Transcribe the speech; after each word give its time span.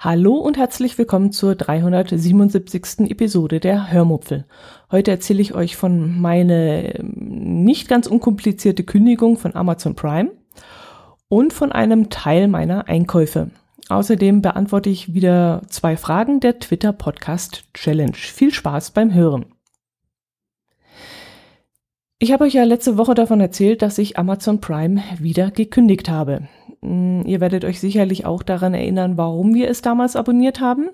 Hallo 0.00 0.36
und 0.36 0.56
herzlich 0.56 0.96
willkommen 0.96 1.32
zur 1.32 1.56
377. 1.56 3.10
Episode 3.10 3.58
der 3.58 3.90
Hörmupfel. 3.90 4.44
Heute 4.92 5.10
erzähle 5.10 5.42
ich 5.42 5.54
euch 5.54 5.74
von 5.74 6.20
meine 6.20 7.00
ähm, 7.00 7.64
nicht 7.64 7.88
ganz 7.88 8.06
unkomplizierte 8.06 8.84
Kündigung 8.84 9.38
von 9.38 9.56
Amazon 9.56 9.96
Prime 9.96 10.30
und 11.28 11.52
von 11.52 11.72
einem 11.72 12.10
Teil 12.10 12.46
meiner 12.46 12.86
Einkäufe. 12.86 13.50
Außerdem 13.88 14.40
beantworte 14.40 14.88
ich 14.88 15.14
wieder 15.14 15.62
zwei 15.68 15.96
Fragen 15.96 16.38
der 16.38 16.60
Twitter 16.60 16.92
Podcast 16.92 17.64
Challenge. 17.74 18.14
Viel 18.14 18.54
Spaß 18.54 18.92
beim 18.92 19.12
Hören. 19.12 19.46
Ich 22.20 22.30
habe 22.30 22.44
euch 22.44 22.54
ja 22.54 22.62
letzte 22.62 22.98
Woche 22.98 23.14
davon 23.14 23.40
erzählt, 23.40 23.82
dass 23.82 23.98
ich 23.98 24.16
Amazon 24.16 24.60
Prime 24.60 25.02
wieder 25.18 25.50
gekündigt 25.50 26.08
habe. 26.08 26.46
Hm, 26.82 27.22
ihr 27.26 27.40
werdet 27.40 27.64
euch 27.64 27.80
sicherlich 27.80 28.26
auch 28.26 28.42
daran 28.42 28.74
erinnern, 28.74 29.16
warum 29.16 29.54
wir 29.54 29.68
es 29.68 29.82
damals 29.82 30.16
abonniert 30.16 30.60
haben. 30.60 30.90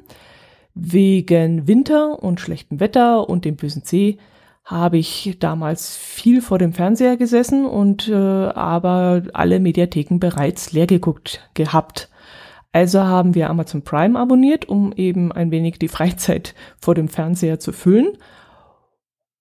Wegen 0.75 1.69
Winter 1.69 2.23
und 2.23 2.41
schlechtem 2.41 2.81
Wetter 2.81 3.29
und 3.29 3.45
dem 3.45 3.57
bösen 3.57 3.85
C 3.85 4.19
habe 4.65 4.97
ich 4.97 5.37
damals 5.39 5.97
viel 5.97 6.41
vor 6.41 6.59
dem 6.59 6.73
Fernseher 6.73 7.17
gesessen 7.17 7.67
und 7.67 8.09
äh, 8.09 8.15
aber 8.15 9.23
alle 9.35 9.61
Mediatheken 9.61 10.19
bereits 10.19 10.73
leer 10.73 10.87
geguckt 10.87 11.49
gehabt. 11.53 12.09
Also 12.73 13.05
haben 13.05 13.35
wir 13.35 13.51
Amazon 13.51 13.83
Prime 13.83 14.19
abonniert, 14.19 14.69
um 14.69 14.93
eben 14.97 15.31
ein 15.31 15.51
wenig 15.51 15.79
die 15.79 15.89
Freizeit 15.89 16.55
vor 16.81 16.95
dem 16.95 17.09
Fernseher 17.09 17.61
zu 17.61 17.73
füllen 17.73 18.19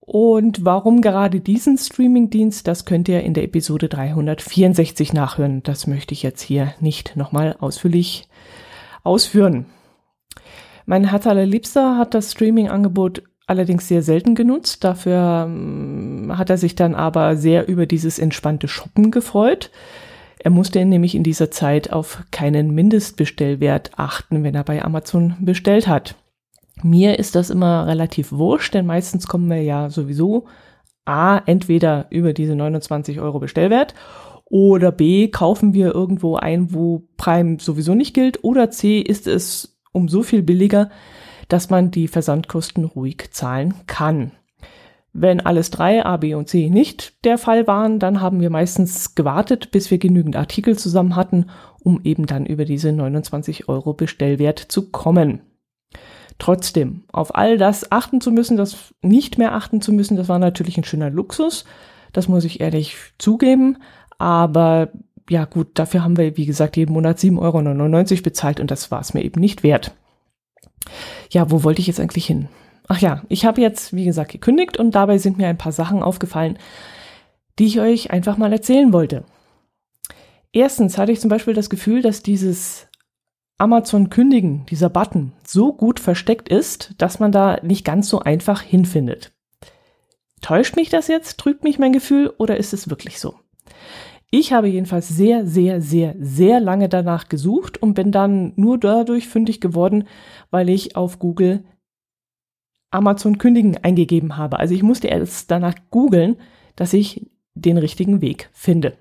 und 0.06 0.66
warum 0.66 1.00
gerade 1.00 1.40
diesen 1.40 1.78
Streamingdienst, 1.78 2.68
das 2.68 2.84
könnt 2.84 3.08
ihr 3.08 3.24
in 3.24 3.34
der 3.34 3.46
Episode 3.46 3.88
364 3.88 5.14
nachhören. 5.14 5.64
Das 5.64 5.88
möchte 5.88 6.14
ich 6.14 6.24
jetzt 6.24 6.42
hier 6.42 6.74
nicht 6.82 7.16
nochmal 7.16 7.56
ausführlich 7.62 8.28
ausführen. 9.04 9.66
Mein 10.86 11.10
Herz 11.10 11.26
allerliebster 11.26 11.98
hat 11.98 12.14
das 12.14 12.34
Streaming-Angebot 12.34 13.24
allerdings 13.48 13.88
sehr 13.88 14.02
selten 14.02 14.36
genutzt. 14.36 14.84
Dafür 14.84 15.46
ähm, 15.48 16.34
hat 16.38 16.50
er 16.50 16.58
sich 16.58 16.76
dann 16.76 16.96
aber 16.96 17.38
sehr 17.38 17.70
über 17.70 17.86
dieses 17.86 18.20
entspannte 18.20 18.68
Shoppen 18.68 19.10
gefreut. 19.10 19.72
Er 20.38 20.52
musste 20.52 20.84
nämlich 20.84 21.16
in 21.16 21.24
dieser 21.24 21.50
Zeit 21.50 21.94
auf 21.94 22.26
keinen 22.30 22.76
Mindestbestellwert 22.76 23.92
achten, 23.96 24.44
wenn 24.44 24.56
er 24.56 24.66
bei 24.66 24.84
Amazon 24.84 25.38
bestellt 25.40 25.88
hat. 25.88 26.16
Mir 26.82 27.20
ist 27.20 27.36
das 27.36 27.50
immer 27.50 27.88
relativ 27.88 28.32
wurscht, 28.32 28.74
denn 28.74 28.86
meistens 28.86 29.28
kommen 29.28 29.50
wir 29.50 29.62
ja 29.62 29.90
sowieso 29.90 30.46
A, 31.06 31.38
entweder 31.46 32.08
über 32.10 32.34
diese 32.34 32.56
29 32.56 33.20
Euro 33.20 33.40
Bestellwert 33.40 33.94
oder 34.46 34.92
B, 34.92 35.30
kaufen 35.30 35.74
wir 35.74 35.94
irgendwo 35.94 36.36
ein, 36.36 36.74
wo 36.74 37.08
Prime 37.18 37.58
sowieso 37.60 37.96
nicht 37.96 38.14
gilt 38.14 38.44
oder 38.44 38.70
C, 38.70 39.00
ist 39.00 39.28
es 39.28 39.80
um 39.92 40.08
so 40.08 40.24
viel 40.24 40.44
billiger, 40.44 40.90
dass 41.48 41.70
man 41.70 41.92
die 41.92 42.08
Versandkosten 42.08 42.86
ruhig 42.86 43.32
zahlen 43.32 43.74
kann. 43.88 44.32
Wenn 45.12 45.42
alles 45.42 45.70
drei, 45.70 46.04
A, 46.04 46.18
B 46.18 46.34
und 46.34 46.50
C, 46.50 46.70
nicht 46.70 47.24
der 47.24 47.38
Fall 47.38 47.68
waren, 47.68 48.00
dann 48.00 48.20
haben 48.20 48.42
wir 48.42 48.50
meistens 48.50 49.14
gewartet, 49.14 49.70
bis 49.70 49.92
wir 49.92 50.00
genügend 50.00 50.36
Artikel 50.36 50.78
zusammen 50.78 51.16
hatten, 51.16 51.48
um 51.84 52.02
eben 52.04 52.26
dann 52.26 52.48
über 52.48 52.66
diese 52.66 52.92
29 52.92 53.70
Euro 53.70 53.94
Bestellwert 53.94 54.58
zu 54.58 54.90
kommen. 54.90 55.42
Trotzdem, 56.40 57.04
auf 57.12 57.36
all 57.36 57.58
das 57.58 57.92
achten 57.92 58.20
zu 58.20 58.32
müssen, 58.32 58.58
das 58.58 58.94
nicht 59.02 59.38
mehr 59.38 59.54
achten 59.54 59.82
zu 59.82 59.94
müssen, 59.94 60.18
das 60.18 60.30
war 60.30 60.40
natürlich 60.40 60.78
ein 60.78 60.84
schöner 60.84 61.10
Luxus. 61.10 61.66
Das 62.12 62.28
muss 62.28 62.44
ich 62.44 62.60
ehrlich 62.60 62.96
zugeben. 63.18 63.78
Aber 64.18 64.90
ja 65.30 65.46
gut, 65.46 65.68
dafür 65.76 66.04
haben 66.04 66.18
wir, 66.18 66.38
wie 66.38 66.46
gesagt, 66.46 66.78
jeden 66.78 66.94
Monat 66.94 67.18
7,99 67.18 68.12
Euro 68.12 68.24
bezahlt 68.24 68.60
und 68.60 68.72
das 68.72 68.92
war 68.92 69.02
es 69.02 69.14
mir 69.14 69.24
eben 69.24 69.40
nicht 69.40 69.64
wert. 69.64 69.94
Ja, 71.32 71.50
wo 71.50 71.64
wollte 71.64 71.82
ich 71.82 71.88
jetzt 71.88 72.00
eigentlich 72.00 72.26
hin? 72.26 72.50
Ach 72.88 73.00
ja, 73.00 73.24
ich 73.30 73.46
habe 73.46 73.62
jetzt, 73.62 73.94
wie 73.94 74.06
gesagt, 74.06 74.32
gekündigt 74.32 74.78
und 74.78 74.92
dabei 74.92 75.18
sind 75.18 75.38
mir 75.38 75.48
ein 75.48 75.58
paar 75.58 75.72
Sachen 75.72 76.04
aufgefallen, 76.04 76.58
die 77.58 77.66
ich 77.66 77.80
euch 77.80 78.12
einfach 78.12 78.38
mal 78.38 78.52
erzählen 78.52 78.92
wollte. 78.92 79.24
Erstens 80.52 80.98
hatte 80.98 81.12
ich 81.12 81.20
zum 81.20 81.30
Beispiel 81.30 81.54
das 81.54 81.70
Gefühl, 81.70 82.02
dass 82.02 82.22
dieses 82.22 82.88
Amazon 83.58 84.10
kündigen, 84.10 84.66
dieser 84.70 84.90
Button, 84.90 85.34
so 85.46 85.74
gut 85.74 86.00
versteckt 86.00 86.50
ist, 86.50 86.96
dass 86.98 87.20
man 87.20 87.32
da 87.32 87.60
nicht 87.62 87.86
ganz 87.86 88.10
so 88.10 88.20
einfach 88.20 88.62
hinfindet. 88.62 89.32
Täuscht 90.42 90.76
mich 90.76 90.90
das 90.90 91.08
jetzt? 91.08 91.40
Trügt 91.40 91.64
mich 91.64 91.80
mein 91.80 91.94
Gefühl 91.94 92.34
oder 92.38 92.58
ist 92.58 92.74
es 92.74 92.90
wirklich 92.90 93.20
so? 93.20 93.36
Ich 94.30 94.52
habe 94.52 94.68
jedenfalls 94.68 95.08
sehr, 95.08 95.46
sehr, 95.46 95.80
sehr, 95.80 96.16
sehr 96.20 96.60
lange 96.60 96.90
danach 96.90 97.30
gesucht 97.30 97.82
und 97.82 97.94
bin 97.94 98.12
dann 98.12 98.52
nur 98.56 98.80
dadurch 98.80 99.28
fündig 99.28 99.62
geworden, 99.62 100.08
weil 100.50 100.70
ich 100.70 100.96
auf 100.96 101.20
Google 101.20 101.64
Amazon 102.90 103.38
kündigen 103.38 103.78
eingegeben 103.78 104.36
habe. 104.36 104.60
Also 104.60 104.74
ich 104.74 104.84
musste 104.84 105.08
erst 105.08 105.52
danach 105.52 105.76
googeln, 105.92 106.38
dass 106.76 106.94
ich 106.94 107.30
den 107.54 107.78
richtigen 107.78 108.22
Weg 108.22 108.50
finde. 108.54 108.98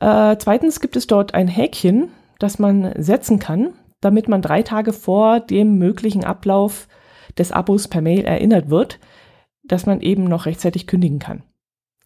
Äh, 0.00 0.36
zweitens 0.38 0.80
gibt 0.80 0.96
es 0.96 1.06
dort 1.06 1.34
ein 1.34 1.48
Häkchen, 1.48 2.08
das 2.40 2.58
man 2.58 2.92
setzen 2.96 3.38
kann, 3.38 3.74
damit 4.00 4.28
man 4.28 4.42
drei 4.42 4.62
Tage 4.62 4.92
vor 4.92 5.38
dem 5.38 5.78
möglichen 5.78 6.24
Ablauf 6.24 6.88
des 7.38 7.52
Abos 7.52 7.86
per 7.86 8.00
Mail 8.00 8.24
erinnert 8.24 8.70
wird, 8.70 8.98
dass 9.62 9.86
man 9.86 10.00
eben 10.00 10.24
noch 10.24 10.46
rechtzeitig 10.46 10.88
kündigen 10.88 11.20
kann. 11.20 11.44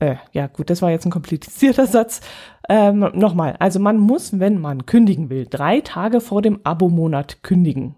Äh, 0.00 0.16
ja, 0.32 0.48
gut, 0.48 0.70
das 0.70 0.82
war 0.82 0.90
jetzt 0.90 1.06
ein 1.06 1.12
komplizierter 1.12 1.86
Satz. 1.86 2.20
Ähm, 2.68 3.10
Nochmal, 3.14 3.56
also 3.58 3.78
man 3.78 3.98
muss, 3.98 4.38
wenn 4.38 4.60
man 4.60 4.86
kündigen 4.86 5.30
will, 5.30 5.46
drei 5.48 5.80
Tage 5.80 6.20
vor 6.20 6.42
dem 6.42 6.60
Abo-Monat 6.64 7.42
kündigen. 7.42 7.94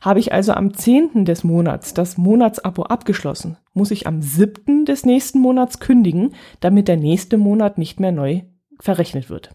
Habe 0.00 0.18
ich 0.18 0.32
also 0.32 0.52
am 0.52 0.74
10. 0.74 1.24
des 1.24 1.44
Monats 1.44 1.94
das 1.94 2.18
Monatsabo 2.18 2.82
abgeschlossen, 2.82 3.56
muss 3.72 3.90
ich 3.90 4.06
am 4.06 4.20
7. 4.20 4.84
des 4.84 5.06
nächsten 5.06 5.38
Monats 5.38 5.78
kündigen, 5.78 6.34
damit 6.60 6.88
der 6.88 6.96
nächste 6.96 7.38
Monat 7.38 7.78
nicht 7.78 8.00
mehr 8.00 8.12
neu 8.12 8.42
verrechnet 8.80 9.30
wird. 9.30 9.54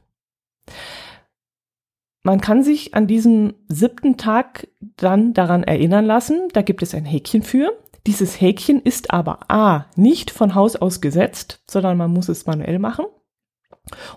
Man 2.23 2.41
kann 2.41 2.63
sich 2.63 2.93
an 2.95 3.07
diesem 3.07 3.53
siebten 3.67 4.17
Tag 4.17 4.67
dann 4.97 5.33
daran 5.33 5.63
erinnern 5.63 6.05
lassen, 6.05 6.49
da 6.53 6.61
gibt 6.61 6.81
es 6.83 6.93
ein 6.93 7.05
Häkchen 7.05 7.43
für. 7.43 7.71
Dieses 8.07 8.39
Häkchen 8.41 8.81
ist 8.81 9.11
aber 9.11 9.49
A 9.49 9.85
nicht 9.95 10.31
von 10.31 10.55
Haus 10.55 10.75
aus 10.75 11.01
gesetzt, 11.01 11.63
sondern 11.69 11.97
man 11.97 12.11
muss 12.11 12.29
es 12.29 12.45
manuell 12.45 12.79
machen. 12.79 13.05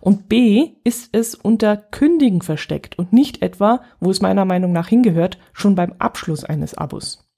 Und 0.00 0.28
B 0.28 0.72
ist 0.84 1.10
es 1.12 1.34
unter 1.34 1.76
Kündigen 1.76 2.42
versteckt 2.42 2.98
und 2.98 3.12
nicht 3.12 3.42
etwa, 3.42 3.82
wo 4.00 4.10
es 4.10 4.20
meiner 4.20 4.44
Meinung 4.44 4.72
nach 4.72 4.88
hingehört, 4.88 5.38
schon 5.52 5.74
beim 5.74 5.92
Abschluss 5.98 6.44
eines 6.44 6.74
Abos. 6.74 7.28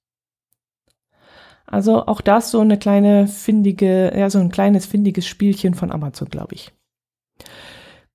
Also 1.66 2.06
auch 2.06 2.20
das 2.20 2.50
so 2.50 2.60
eine 2.60 2.78
kleine 2.78 3.26
findige, 3.26 4.12
ja, 4.16 4.28
so 4.30 4.38
ein 4.38 4.50
kleines 4.50 4.86
findiges 4.86 5.26
Spielchen 5.26 5.74
von 5.74 5.90
Amazon, 5.90 6.28
glaube 6.28 6.54
ich. 6.54 6.72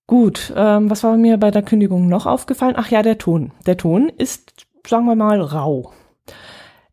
Gut, 0.10 0.52
ähm, 0.56 0.90
was 0.90 1.04
war 1.04 1.16
mir 1.18 1.38
bei 1.38 1.52
der 1.52 1.62
Kündigung 1.62 2.08
noch 2.08 2.26
aufgefallen? 2.26 2.74
Ach 2.76 2.90
ja, 2.90 3.04
der 3.04 3.20
Ton. 3.20 3.52
Der 3.68 3.78
Ton 3.78 4.10
ist, 4.10 4.66
sagen 4.88 5.06
wir 5.06 5.14
mal, 5.14 5.40
rau. 5.40 5.94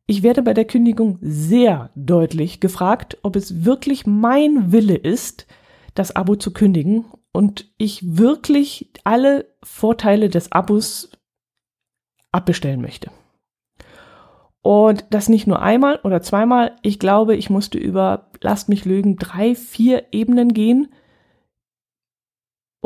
Ich 0.04 0.22
werde 0.22 0.42
bei 0.42 0.52
der 0.52 0.66
Kündigung 0.66 1.16
sehr 1.22 1.88
deutlich 1.94 2.60
gefragt, 2.60 3.16
ob 3.22 3.34
es 3.34 3.64
wirklich 3.64 4.06
mein 4.06 4.70
Wille 4.70 4.96
ist, 4.96 5.46
das 5.94 6.14
Abo 6.14 6.36
zu 6.36 6.52
kündigen 6.52 7.06
und 7.32 7.72
ich 7.78 8.18
wirklich 8.18 8.90
alle 9.04 9.46
Vorteile 9.62 10.28
des 10.28 10.52
Abos 10.52 11.10
abbestellen 12.32 12.82
möchte. 12.82 13.10
Und 14.60 15.06
das 15.08 15.30
nicht 15.30 15.46
nur 15.46 15.62
einmal 15.62 16.00
oder 16.04 16.20
zweimal. 16.20 16.76
Ich 16.82 16.98
glaube, 16.98 17.34
ich 17.34 17.48
musste 17.48 17.78
über, 17.78 18.28
lasst 18.42 18.68
mich 18.68 18.84
lügen, 18.84 19.16
drei, 19.16 19.54
vier 19.54 20.04
Ebenen 20.12 20.52
gehen, 20.52 20.88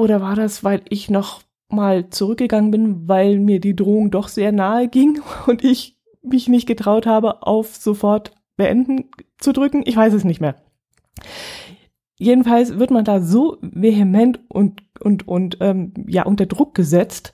oder 0.00 0.22
war 0.22 0.34
das, 0.34 0.64
weil 0.64 0.80
ich 0.88 1.10
noch 1.10 1.42
mal 1.68 2.08
zurückgegangen 2.08 2.70
bin, 2.70 3.08
weil 3.08 3.38
mir 3.38 3.60
die 3.60 3.76
Drohung 3.76 4.10
doch 4.10 4.28
sehr 4.28 4.50
nahe 4.50 4.88
ging 4.88 5.20
und 5.46 5.62
ich 5.62 5.98
mich 6.22 6.48
nicht 6.48 6.66
getraut 6.66 7.06
habe, 7.06 7.42
auf 7.46 7.76
sofort 7.76 8.32
beenden 8.56 9.10
zu 9.38 9.52
drücken? 9.52 9.82
Ich 9.84 9.96
weiß 9.96 10.14
es 10.14 10.24
nicht 10.24 10.40
mehr. 10.40 10.56
Jedenfalls 12.18 12.78
wird 12.78 12.90
man 12.90 13.04
da 13.04 13.20
so 13.20 13.58
vehement 13.60 14.40
und, 14.48 14.82
und, 15.00 15.28
und 15.28 15.58
ähm, 15.60 15.92
ja, 16.06 16.24
unter 16.24 16.46
Druck 16.46 16.74
gesetzt, 16.74 17.32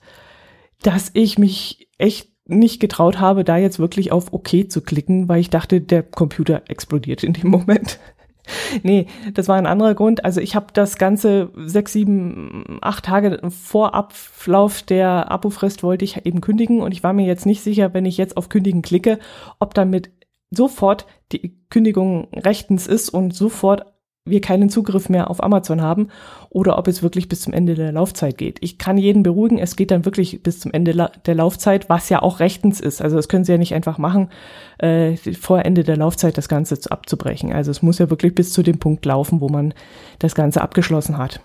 dass 0.81 1.11
ich 1.13 1.37
mich 1.37 1.89
echt 1.97 2.31
nicht 2.45 2.79
getraut 2.79 3.19
habe, 3.19 3.43
da 3.43 3.57
jetzt 3.57 3.79
wirklich 3.79 4.11
auf 4.11 4.31
OK 4.31 4.69
zu 4.69 4.81
klicken, 4.81 5.27
weil 5.27 5.41
ich 5.41 5.49
dachte, 5.49 5.81
der 5.81 6.03
Computer 6.03 6.63
explodiert 6.67 7.23
in 7.23 7.33
dem 7.33 7.49
Moment. 7.49 7.99
nee, 8.83 9.07
das 9.33 9.47
war 9.47 9.55
ein 9.55 9.65
anderer 9.65 9.95
Grund. 9.95 10.25
Also 10.25 10.41
ich 10.41 10.55
habe 10.55 10.67
das 10.73 10.97
ganze 10.97 11.51
sechs, 11.65 11.93
sieben, 11.93 12.79
acht 12.81 13.05
Tage 13.05 13.39
vor 13.49 13.93
Ablauf 13.93 14.81
der 14.81 15.31
Abofrist 15.31 15.83
wollte 15.83 16.05
ich 16.05 16.25
eben 16.25 16.41
kündigen 16.41 16.81
und 16.81 16.91
ich 16.91 17.03
war 17.03 17.13
mir 17.13 17.25
jetzt 17.25 17.45
nicht 17.45 17.61
sicher, 17.61 17.93
wenn 17.93 18.05
ich 18.05 18.17
jetzt 18.17 18.37
auf 18.37 18.49
Kündigen 18.49 18.81
klicke, 18.81 19.19
ob 19.59 19.73
damit 19.73 20.11
sofort 20.49 21.05
die 21.31 21.57
Kündigung 21.69 22.29
rechtens 22.33 22.87
ist 22.87 23.09
und 23.09 23.35
sofort 23.35 23.85
wir 24.29 24.41
keinen 24.41 24.69
Zugriff 24.69 25.09
mehr 25.09 25.29
auf 25.29 25.43
Amazon 25.43 25.81
haben 25.81 26.09
oder 26.49 26.77
ob 26.77 26.87
es 26.87 27.03
wirklich 27.03 27.29
bis 27.29 27.41
zum 27.41 27.53
Ende 27.53 27.75
der 27.75 27.91
Laufzeit 27.91 28.37
geht. 28.37 28.57
Ich 28.61 28.77
kann 28.77 28.97
jeden 28.97 29.23
beruhigen, 29.23 29.57
es 29.57 29.75
geht 29.75 29.91
dann 29.91 30.05
wirklich 30.05 30.43
bis 30.43 30.59
zum 30.59 30.71
Ende 30.71 31.09
der 31.25 31.35
Laufzeit, 31.35 31.89
was 31.89 32.09
ja 32.09 32.21
auch 32.21 32.39
rechtens 32.39 32.79
ist. 32.79 33.01
Also 33.01 33.15
das 33.15 33.27
können 33.27 33.43
Sie 33.43 33.51
ja 33.51 33.57
nicht 33.57 33.73
einfach 33.73 33.97
machen, 33.97 34.29
äh, 34.79 35.15
vor 35.15 35.65
Ende 35.65 35.83
der 35.83 35.97
Laufzeit 35.97 36.37
das 36.37 36.49
Ganze 36.49 36.77
abzubrechen. 36.91 37.53
Also 37.53 37.71
es 37.71 37.81
muss 37.81 37.99
ja 37.99 38.09
wirklich 38.09 38.35
bis 38.35 38.53
zu 38.53 38.63
dem 38.63 38.79
Punkt 38.79 39.05
laufen, 39.05 39.41
wo 39.41 39.49
man 39.49 39.73
das 40.19 40.35
Ganze 40.35 40.61
abgeschlossen 40.61 41.17
hat. 41.17 41.41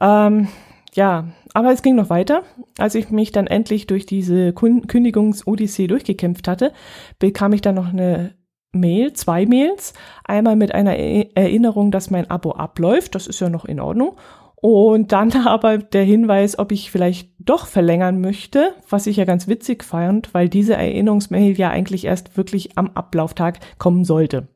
Ähm, 0.00 0.48
ja, 0.94 1.28
aber 1.54 1.72
es 1.72 1.82
ging 1.82 1.96
noch 1.96 2.10
weiter. 2.10 2.42
Als 2.78 2.94
ich 2.94 3.10
mich 3.10 3.32
dann 3.32 3.46
endlich 3.46 3.86
durch 3.86 4.06
diese 4.06 4.52
Kündigungs-Odyssee 4.52 5.86
durchgekämpft 5.88 6.46
hatte, 6.48 6.72
bekam 7.18 7.52
ich 7.52 7.62
dann 7.62 7.74
noch 7.74 7.92
eine 7.92 8.34
Mail, 8.74 9.12
zwei 9.12 9.46
Mails. 9.46 9.94
Einmal 10.24 10.56
mit 10.56 10.74
einer 10.74 10.96
Erinnerung, 10.96 11.90
dass 11.90 12.10
mein 12.10 12.30
Abo 12.30 12.52
abläuft. 12.52 13.14
Das 13.14 13.26
ist 13.26 13.40
ja 13.40 13.48
noch 13.48 13.64
in 13.64 13.80
Ordnung. 13.80 14.16
Und 14.56 15.12
dann 15.12 15.30
aber 15.46 15.78
der 15.78 16.04
Hinweis, 16.04 16.58
ob 16.58 16.72
ich 16.72 16.90
vielleicht 16.90 17.30
doch 17.38 17.66
verlängern 17.66 18.20
möchte, 18.20 18.72
was 18.88 19.06
ich 19.06 19.18
ja 19.18 19.24
ganz 19.24 19.46
witzig 19.46 19.84
fand, 19.84 20.32
weil 20.32 20.48
diese 20.48 20.74
Erinnerungsmail 20.74 21.58
ja 21.58 21.70
eigentlich 21.70 22.06
erst 22.06 22.36
wirklich 22.36 22.78
am 22.78 22.90
Ablauftag 22.94 23.58
kommen 23.78 24.04
sollte. 24.04 24.48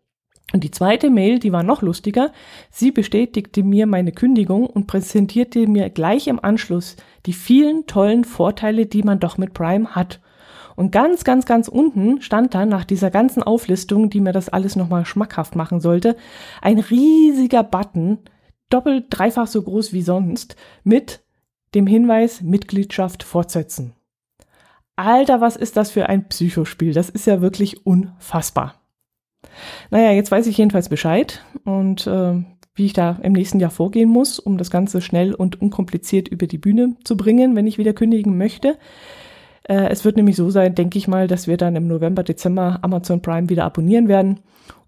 Und 0.54 0.64
die 0.64 0.70
zweite 0.70 1.10
Mail, 1.10 1.40
die 1.40 1.52
war 1.52 1.62
noch 1.62 1.82
lustiger. 1.82 2.32
Sie 2.70 2.90
bestätigte 2.90 3.62
mir 3.62 3.86
meine 3.86 4.12
Kündigung 4.12 4.66
und 4.66 4.86
präsentierte 4.86 5.66
mir 5.66 5.90
gleich 5.90 6.26
im 6.26 6.42
Anschluss 6.42 6.96
die 7.26 7.34
vielen 7.34 7.86
tollen 7.86 8.24
Vorteile, 8.24 8.86
die 8.86 9.02
man 9.02 9.20
doch 9.20 9.36
mit 9.36 9.52
Prime 9.52 9.94
hat. 9.94 10.20
Und 10.78 10.92
ganz, 10.92 11.24
ganz, 11.24 11.44
ganz 11.44 11.66
unten 11.66 12.22
stand 12.22 12.54
dann 12.54 12.68
nach 12.68 12.84
dieser 12.84 13.10
ganzen 13.10 13.42
Auflistung, 13.42 14.10
die 14.10 14.20
mir 14.20 14.30
das 14.30 14.48
alles 14.48 14.76
nochmal 14.76 15.04
schmackhaft 15.04 15.56
machen 15.56 15.80
sollte, 15.80 16.16
ein 16.62 16.78
riesiger 16.78 17.64
Button, 17.64 18.18
doppelt, 18.70 19.06
dreifach 19.10 19.48
so 19.48 19.60
groß 19.60 19.92
wie 19.92 20.02
sonst, 20.02 20.54
mit 20.84 21.24
dem 21.74 21.88
Hinweis 21.88 22.42
Mitgliedschaft 22.42 23.24
fortsetzen. 23.24 23.94
Alter, 24.94 25.40
was 25.40 25.56
ist 25.56 25.76
das 25.76 25.90
für 25.90 26.08
ein 26.08 26.28
Psychospiel? 26.28 26.92
Das 26.92 27.10
ist 27.10 27.26
ja 27.26 27.40
wirklich 27.40 27.84
unfassbar. 27.84 28.76
Naja, 29.90 30.12
jetzt 30.12 30.30
weiß 30.30 30.46
ich 30.46 30.58
jedenfalls 30.58 30.88
Bescheid 30.88 31.44
und 31.64 32.06
äh, 32.06 32.44
wie 32.76 32.86
ich 32.86 32.92
da 32.92 33.18
im 33.24 33.32
nächsten 33.32 33.58
Jahr 33.58 33.72
vorgehen 33.72 34.08
muss, 34.10 34.38
um 34.38 34.58
das 34.58 34.70
Ganze 34.70 35.00
schnell 35.00 35.34
und 35.34 35.60
unkompliziert 35.60 36.28
über 36.28 36.46
die 36.46 36.58
Bühne 36.58 36.94
zu 37.02 37.16
bringen, 37.16 37.56
wenn 37.56 37.66
ich 37.66 37.78
wieder 37.78 37.94
kündigen 37.94 38.38
möchte. 38.38 38.78
Äh, 39.68 39.88
es 39.90 40.04
wird 40.04 40.16
nämlich 40.16 40.36
so 40.36 40.50
sein, 40.50 40.74
denke 40.74 40.98
ich 40.98 41.06
mal, 41.06 41.28
dass 41.28 41.46
wir 41.46 41.56
dann 41.56 41.76
im 41.76 41.86
November, 41.86 42.24
Dezember 42.24 42.80
Amazon 42.82 43.22
Prime 43.22 43.48
wieder 43.48 43.64
abonnieren 43.64 44.08
werden 44.08 44.40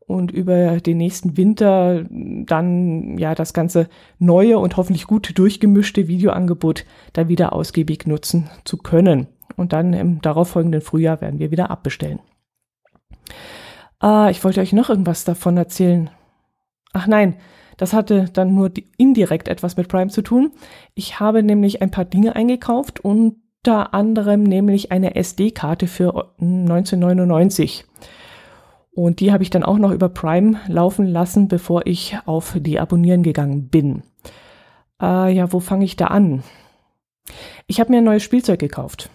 und 0.07 0.33
über 0.33 0.81
den 0.81 0.97
nächsten 0.97 1.37
Winter 1.37 2.05
dann 2.11 3.17
ja 3.17 3.37
das 3.37 3.53
ganze 3.53 3.89
neue 4.19 4.59
und 4.59 4.77
hoffentlich 4.77 5.07
gut 5.07 5.39
durchgemischte 5.39 6.09
Videoangebot 6.09 6.85
da 7.13 7.29
wieder 7.29 7.53
ausgiebig 7.53 8.07
nutzen 8.07 8.51
zu 8.65 8.77
können. 8.79 9.29
Und 9.57 9.73
dann 9.73 9.93
im 9.93 10.21
darauffolgenden 10.21 10.81
Frühjahr 10.81 11.21
werden 11.21 11.39
wir 11.39 11.51
wieder 11.51 11.71
abbestellen. 11.71 12.19
Ah, 14.01 14.31
ich 14.31 14.43
wollte 14.43 14.61
euch 14.61 14.73
noch 14.73 14.89
irgendwas 14.89 15.25
davon 15.25 15.57
erzählen. 15.57 16.11
Ach 16.93 17.07
nein, 17.07 17.37
das 17.77 17.93
hatte 17.93 18.25
dann 18.33 18.55
nur 18.55 18.73
indirekt 18.97 19.47
etwas 19.47 19.77
mit 19.77 19.89
Prime 19.89 20.11
zu 20.11 20.23
tun. 20.23 20.53
Ich 20.95 21.21
habe 21.21 21.43
nämlich 21.43 21.83
ein 21.83 21.91
paar 21.91 22.05
Dinge 22.05 22.35
eingekauft 22.35 23.01
und 23.01 23.37
unter 23.67 23.93
anderem 23.93 24.43
nämlich 24.43 24.91
eine 24.91 25.17
SD-Karte 25.17 25.87
für 25.87 26.33
1999. 26.41 27.85
Und 28.93 29.21
die 29.21 29.33
habe 29.33 29.43
ich 29.43 29.51
dann 29.51 29.65
auch 29.65 29.77
noch 29.77 29.93
über 29.93 30.09
Prime 30.09 30.59
laufen 30.67 31.07
lassen, 31.07 31.47
bevor 31.47 31.87
ich 31.87 32.17
auf 32.25 32.57
die 32.59 32.81
Abonnieren 32.81 33.23
gegangen 33.23 33.69
bin. 33.69 34.03
Äh, 35.01 35.35
ja, 35.35 35.53
wo 35.53 35.61
fange 35.61 35.85
ich 35.85 35.97
da 35.97 36.07
an? 36.07 36.43
Ich 37.67 37.81
habe 37.81 37.91
mir 37.91 37.99
ein 37.99 38.05
neues 38.05 38.23
Spielzeug 38.23 38.59
gekauft. 38.59 39.11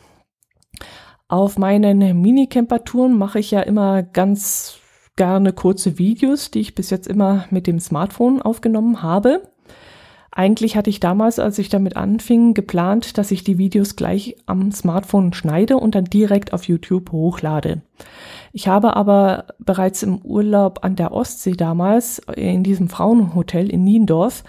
Auf 1.28 1.58
meinen 1.58 2.22
Minicamper-Touren 2.22 3.18
mache 3.18 3.40
ich 3.40 3.50
ja 3.50 3.62
immer 3.62 4.04
ganz 4.04 4.78
gerne 5.16 5.54
kurze 5.54 5.98
Videos, 5.98 6.52
die 6.52 6.60
ich 6.60 6.76
bis 6.76 6.92
jetzt 6.92 7.08
immer 7.08 7.46
mit 7.50 7.66
dem 7.66 7.80
Smartphone 7.80 8.44
aufgenommen 8.44 9.02
habe. 9.02 9.42
Eigentlich 10.38 10.76
hatte 10.76 10.90
ich 10.90 11.00
damals, 11.00 11.40
als 11.40 11.58
ich 11.60 11.70
damit 11.70 11.96
anfing, 11.96 12.54
geplant, 12.54 13.18
dass 13.18 13.32
ich 13.32 13.46
die 13.46 13.58
Videos 13.58 13.96
gleich 13.96 14.36
am 14.46 14.70
Smartphone 14.74 15.32
schneide 15.32 15.78
und 15.78 15.96
dann 15.96 16.04
direkt 16.04 16.52
auf 16.52 16.66
YouTube 16.66 17.14
hochlade. 17.14 17.84
Ich 18.52 18.68
habe 18.68 18.98
aber 18.98 19.46
bereits 19.60 20.04
im 20.04 20.18
Urlaub 20.18 20.84
an 20.84 20.98
der 20.98 21.14
Ostsee 21.14 21.54
damals 21.54 22.20
in 22.36 22.64
diesem 22.64 22.90
Frauenhotel 22.90 23.70
in 23.72 23.86
Niendorf 23.86 24.44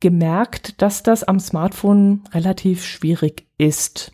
gemerkt, 0.00 0.80
dass 0.80 1.02
das 1.02 1.22
am 1.22 1.38
Smartphone 1.38 2.22
relativ 2.32 2.82
schwierig 2.82 3.46
ist. 3.58 4.12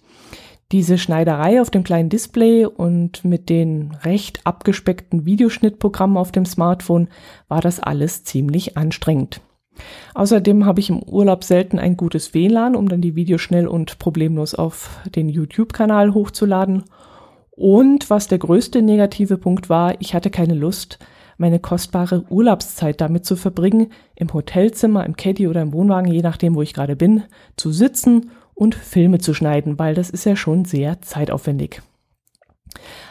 Diese 0.72 0.98
Schneiderei 0.98 1.60
auf 1.60 1.70
dem 1.70 1.84
kleinen 1.84 2.08
Display 2.08 2.66
und 2.66 3.24
mit 3.24 3.48
den 3.48 3.92
recht 4.02 4.40
abgespeckten 4.44 5.24
Videoschnittprogrammen 5.24 6.16
auf 6.16 6.32
dem 6.32 6.46
Smartphone 6.46 7.10
war 7.46 7.60
das 7.60 7.78
alles 7.78 8.24
ziemlich 8.24 8.76
anstrengend. 8.76 9.40
Außerdem 10.14 10.66
habe 10.66 10.80
ich 10.80 10.90
im 10.90 11.02
Urlaub 11.02 11.44
selten 11.44 11.78
ein 11.78 11.96
gutes 11.96 12.34
WLAN, 12.34 12.76
um 12.76 12.88
dann 12.88 13.00
die 13.00 13.16
Videos 13.16 13.40
schnell 13.40 13.66
und 13.66 13.98
problemlos 13.98 14.54
auf 14.54 15.00
den 15.14 15.28
YouTube-Kanal 15.28 16.14
hochzuladen. 16.14 16.84
Und 17.50 18.10
was 18.10 18.28
der 18.28 18.38
größte 18.38 18.82
negative 18.82 19.38
Punkt 19.38 19.68
war, 19.68 20.00
ich 20.00 20.14
hatte 20.14 20.30
keine 20.30 20.54
Lust, 20.54 20.98
meine 21.38 21.58
kostbare 21.58 22.24
Urlaubszeit 22.28 23.00
damit 23.00 23.24
zu 23.24 23.36
verbringen, 23.36 23.88
im 24.14 24.32
Hotelzimmer, 24.32 25.04
im 25.04 25.16
Caddy 25.16 25.48
oder 25.48 25.62
im 25.62 25.72
Wohnwagen, 25.72 26.12
je 26.12 26.22
nachdem, 26.22 26.54
wo 26.54 26.62
ich 26.62 26.74
gerade 26.74 26.96
bin, 26.96 27.24
zu 27.56 27.72
sitzen 27.72 28.30
und 28.54 28.74
Filme 28.74 29.18
zu 29.18 29.34
schneiden, 29.34 29.78
weil 29.78 29.94
das 29.94 30.10
ist 30.10 30.24
ja 30.24 30.36
schon 30.36 30.64
sehr 30.64 31.00
zeitaufwendig. 31.02 31.82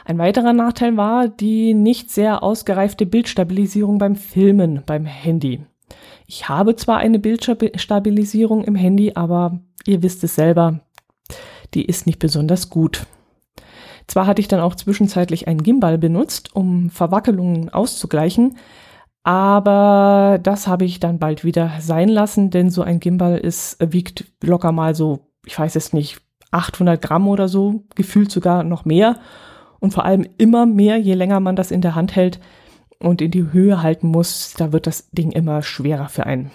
Ein 0.05 0.17
weiterer 0.17 0.53
Nachteil 0.53 0.97
war 0.97 1.27
die 1.27 1.73
nicht 1.73 2.09
sehr 2.09 2.43
ausgereifte 2.43 3.05
Bildstabilisierung 3.05 3.97
beim 3.97 4.15
Filmen 4.15 4.81
beim 4.85 5.05
Handy. 5.05 5.61
Ich 6.33 6.47
habe 6.47 6.77
zwar 6.77 6.99
eine 6.99 7.19
Bildstabilisierung 7.19 8.63
im 8.63 8.73
Handy, 8.73 9.11
aber 9.15 9.59
ihr 9.85 10.01
wisst 10.01 10.23
es 10.23 10.33
selber, 10.33 10.79
die 11.73 11.83
ist 11.83 12.07
nicht 12.07 12.19
besonders 12.19 12.69
gut. 12.69 13.05
Zwar 14.07 14.27
hatte 14.27 14.39
ich 14.39 14.47
dann 14.47 14.61
auch 14.61 14.75
zwischenzeitlich 14.75 15.49
einen 15.49 15.61
Gimbal 15.61 15.97
benutzt, 15.97 16.55
um 16.55 16.89
Verwackelungen 16.89 17.67
auszugleichen, 17.67 18.55
aber 19.23 20.39
das 20.41 20.67
habe 20.67 20.85
ich 20.85 21.01
dann 21.01 21.19
bald 21.19 21.43
wieder 21.43 21.69
sein 21.81 22.07
lassen, 22.07 22.49
denn 22.49 22.69
so 22.69 22.81
ein 22.81 23.01
Gimbal 23.01 23.37
ist, 23.37 23.75
wiegt 23.81 24.23
locker 24.41 24.71
mal 24.71 24.95
so, 24.95 25.27
ich 25.45 25.59
weiß 25.59 25.75
es 25.75 25.91
nicht, 25.91 26.21
800 26.51 27.01
Gramm 27.01 27.27
oder 27.27 27.49
so, 27.49 27.83
gefühlt 27.93 28.31
sogar 28.31 28.63
noch 28.63 28.85
mehr 28.85 29.17
und 29.81 29.93
vor 29.93 30.05
allem 30.05 30.25
immer 30.37 30.65
mehr, 30.65 30.95
je 30.95 31.13
länger 31.13 31.41
man 31.41 31.57
das 31.57 31.71
in 31.71 31.81
der 31.81 31.95
Hand 31.95 32.15
hält, 32.15 32.39
und 33.01 33.21
in 33.21 33.31
die 33.31 33.51
Höhe 33.51 33.81
halten 33.81 34.07
muss, 34.07 34.53
da 34.57 34.71
wird 34.71 34.87
das 34.87 35.09
Ding 35.11 35.31
immer 35.31 35.61
schwerer 35.61 36.09
für 36.09 36.25
einen. 36.25 36.51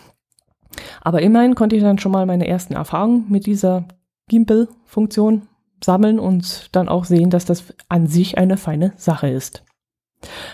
Aber 1.00 1.22
immerhin 1.22 1.54
konnte 1.54 1.76
ich 1.76 1.82
dann 1.82 1.98
schon 1.98 2.12
mal 2.12 2.26
meine 2.26 2.46
ersten 2.46 2.74
Erfahrungen 2.74 3.26
mit 3.28 3.46
dieser 3.46 3.84
Gimbal-Funktion 4.28 5.48
sammeln 5.82 6.18
und 6.18 6.74
dann 6.74 6.88
auch 6.88 7.04
sehen, 7.04 7.30
dass 7.30 7.44
das 7.44 7.64
an 7.88 8.06
sich 8.06 8.38
eine 8.38 8.56
feine 8.56 8.92
Sache 8.96 9.28
ist. 9.28 9.64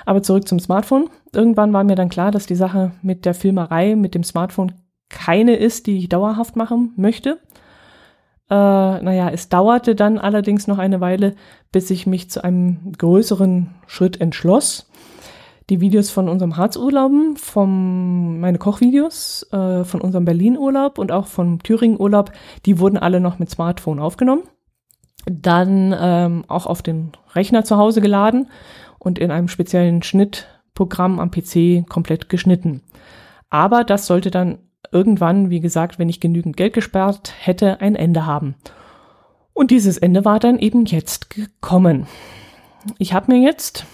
Aber 0.05 0.23
zurück 0.23 0.49
zum 0.49 0.59
Smartphone. 0.59 1.09
Irgendwann 1.33 1.73
war 1.73 1.85
mir 1.85 1.95
dann 1.95 2.09
klar, 2.09 2.31
dass 2.31 2.47
die 2.47 2.57
Sache 2.57 2.93
mit 3.03 3.25
der 3.25 3.35
Filmerei 3.35 3.97
mit 3.97 4.15
dem 4.15 4.25
Smartphone 4.25 4.73
keine 5.09 5.57
ist, 5.57 5.87
die 5.87 5.99
ich 5.99 6.09
dauerhaft 6.09 6.57
machen 6.57 6.93
möchte. 6.97 7.39
Äh, 8.51 8.55
naja, 8.55 9.31
es 9.31 9.49
dauerte 9.49 9.95
dann 9.95 10.19
allerdings 10.19 10.67
noch 10.67 10.79
eine 10.79 11.01
Weile, 11.01 11.35
bis 11.71 11.91
ich 11.91 12.07
mich 12.07 12.31
zu 12.31 12.43
einem 12.43 12.93
größeren 12.99 13.71
Schritt 13.87 14.21
entschloss 14.21 14.91
die 15.71 15.81
Videos 15.81 16.11
von 16.11 16.28
unserem 16.28 16.57
Harzurlauben, 16.57 17.37
vom, 17.37 18.40
meine 18.40 18.59
Kochvideos, 18.59 19.47
äh, 19.52 19.85
von 19.85 20.00
unserem 20.00 20.25
Berlin-Urlaub 20.25 20.99
und 20.99 21.12
auch 21.12 21.26
vom 21.26 21.62
Thüringen-Urlaub, 21.62 22.33
die 22.66 22.78
wurden 22.78 22.99
alle 22.99 23.21
noch 23.21 23.38
mit 23.38 23.50
Smartphone 23.50 24.00
aufgenommen. 24.00 24.42
Dann 25.26 25.95
ähm, 25.99 26.45
auch 26.49 26.66
auf 26.66 26.83
den 26.83 27.12
Rechner 27.35 27.64
zu 27.64 27.76
Hause 27.76 28.00
geladen 28.00 28.49
und 28.99 29.19
in 29.19 29.31
einem 29.31 29.49
speziellen 29.49 30.02
Schnittprogramm 30.02 31.21
am 31.21 31.31
PC 31.31 31.88
komplett 31.88 32.28
geschnitten. 32.28 32.83
Aber 33.50 33.85
das 33.85 34.07
sollte 34.07 34.31
dann 34.31 34.59
irgendwann, 34.90 35.50
wie 35.50 35.61
gesagt, 35.61 35.99
wenn 35.99 36.09
ich 36.09 36.21
genügend 36.21 36.57
Geld 36.57 36.73
gespart 36.73 37.33
hätte, 37.38 37.81
ein 37.81 37.95
Ende 37.95 38.26
haben. 38.26 38.57
Und 39.54 39.71
dieses 39.71 39.99
Ende 39.99 40.25
war 40.25 40.40
dann 40.40 40.59
eben 40.59 40.87
jetzt 40.87 41.31
gekommen. 41.31 42.07
Ich 42.99 43.12
habe 43.12 43.33
mir 43.33 43.40
jetzt 43.42 43.87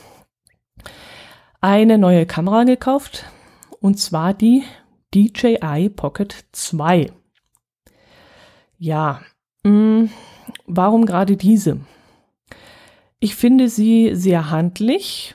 eine 1.60 1.98
neue 1.98 2.26
Kamera 2.26 2.64
gekauft 2.64 3.24
und 3.80 3.98
zwar 3.98 4.34
die 4.34 4.64
DJI 5.14 5.88
Pocket 5.88 6.44
2. 6.52 7.10
Ja, 8.78 9.22
mh, 9.64 9.70
mm, 9.72 10.10
warum 10.66 11.06
gerade 11.06 11.36
diese? 11.36 11.80
Ich 13.20 13.34
finde 13.34 13.68
sie 13.68 14.14
sehr 14.14 14.50
handlich 14.50 15.34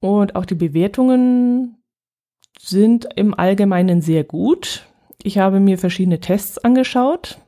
und 0.00 0.34
auch 0.34 0.44
die 0.44 0.56
Bewertungen 0.56 1.76
sind 2.58 3.06
im 3.14 3.34
Allgemeinen 3.34 4.00
sehr 4.00 4.24
gut. 4.24 4.86
Ich 5.22 5.38
habe 5.38 5.60
mir 5.60 5.78
verschiedene 5.78 6.20
Tests 6.20 6.58
angeschaut, 6.58 7.38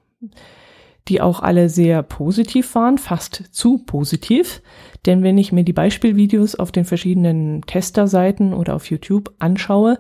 die 1.09 1.21
auch 1.21 1.41
alle 1.41 1.69
sehr 1.69 2.03
positiv 2.03 2.75
waren, 2.75 2.99
fast 2.99 3.45
zu 3.53 3.79
positiv. 3.79 4.63
Denn 5.07 5.23
wenn 5.23 5.39
ich 5.39 5.53
mir 5.53 5.65
die 5.65 5.73
Beispielvideos 5.73 6.57
auf 6.57 6.73
den 6.73 6.85
verschiedenen 6.85 7.63
Testerseiten 7.63 8.53
oder 8.53 8.75
auf 8.75 8.91
YouTube 8.91 9.33
anschaue, 9.39 9.99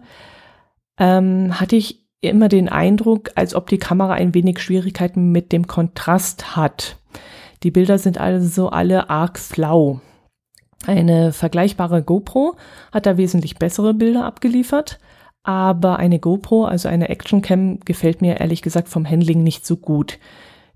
ähm, 0.98 1.60
hatte 1.60 1.76
ich 1.76 2.06
immer 2.20 2.48
den 2.48 2.68
Eindruck, 2.68 3.30
als 3.34 3.54
ob 3.54 3.68
die 3.68 3.78
Kamera 3.78 4.14
ein 4.14 4.34
wenig 4.34 4.58
Schwierigkeiten 4.58 5.30
mit 5.30 5.52
dem 5.52 5.66
Kontrast 5.66 6.56
hat. 6.56 6.98
Die 7.62 7.70
Bilder 7.70 7.98
sind 7.98 8.18
also 8.18 8.68
alle 8.70 9.10
arg 9.10 9.38
flau. 9.38 10.00
Eine 10.86 11.32
vergleichbare 11.32 12.02
GoPro 12.02 12.56
hat 12.92 13.06
da 13.06 13.16
wesentlich 13.16 13.56
bessere 13.56 13.94
Bilder 13.94 14.24
abgeliefert, 14.24 14.98
aber 15.42 15.98
eine 15.98 16.18
GoPro, 16.18 16.64
also 16.64 16.88
eine 16.88 17.08
Actioncam, 17.08 17.80
gefällt 17.80 18.20
mir 18.20 18.40
ehrlich 18.40 18.62
gesagt 18.62 18.88
vom 18.88 19.08
Handling 19.08 19.42
nicht 19.42 19.66
so 19.66 19.76
gut. 19.76 20.18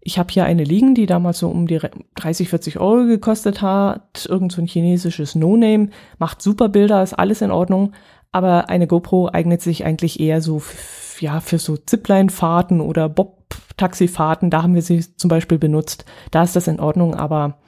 Ich 0.03 0.19
habe 0.19 0.33
hier 0.33 0.45
eine 0.45 0.65
liegen, 0.65 0.95
die 0.95 1.07
damals 1.07 1.39
so 1.41 1.49
um 1.49 1.67
die 1.67 1.79
30, 2.15 2.49
40 2.49 2.81
Euro 2.81 3.07
gekostet 3.07 3.61
hat. 3.61 4.27
Irgend 4.29 4.53
so 4.53 4.63
ein 4.63 4.67
chinesisches 4.67 5.35
No-Name. 5.35 5.91
Macht 6.19 6.41
super 6.41 6.69
Bilder, 6.69 7.03
ist 7.03 7.15
alles 7.15 7.43
in 7.43 7.51
Ordnung. 7.51 7.93
Aber 8.33 8.69
eine 8.69 8.87
GoPro 8.87 9.29
eignet 9.33 9.61
sich 9.61 9.85
eigentlich 9.85 10.21
eher 10.21 10.41
so, 10.41 10.63
ja, 11.19 11.41
für 11.41 11.59
so 11.59 11.77
Zipline-Fahrten 11.77 12.81
oder 12.81 13.09
Bob-Taxi-Fahrten. 13.09 14.51
Da 14.51 14.63
haben 14.63 14.75
wir 14.75 14.83
sie 14.83 15.17
zum 15.17 15.29
Beispiel 15.29 15.59
benutzt. 15.59 16.05
Da 16.31 16.45
ist 16.45 16.57
das 16.57 16.67
in 16.67 16.81
Ordnung, 16.81 17.15
aber 17.15 17.59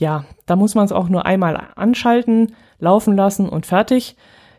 ja, 0.00 0.24
da 0.46 0.56
muss 0.56 0.74
man 0.74 0.84
es 0.84 0.92
auch 0.92 1.08
nur 1.08 1.26
einmal 1.26 1.68
anschalten, 1.76 2.54
laufen 2.78 3.16
lassen 3.16 3.48
und 3.48 3.66
fertig. 3.66 4.16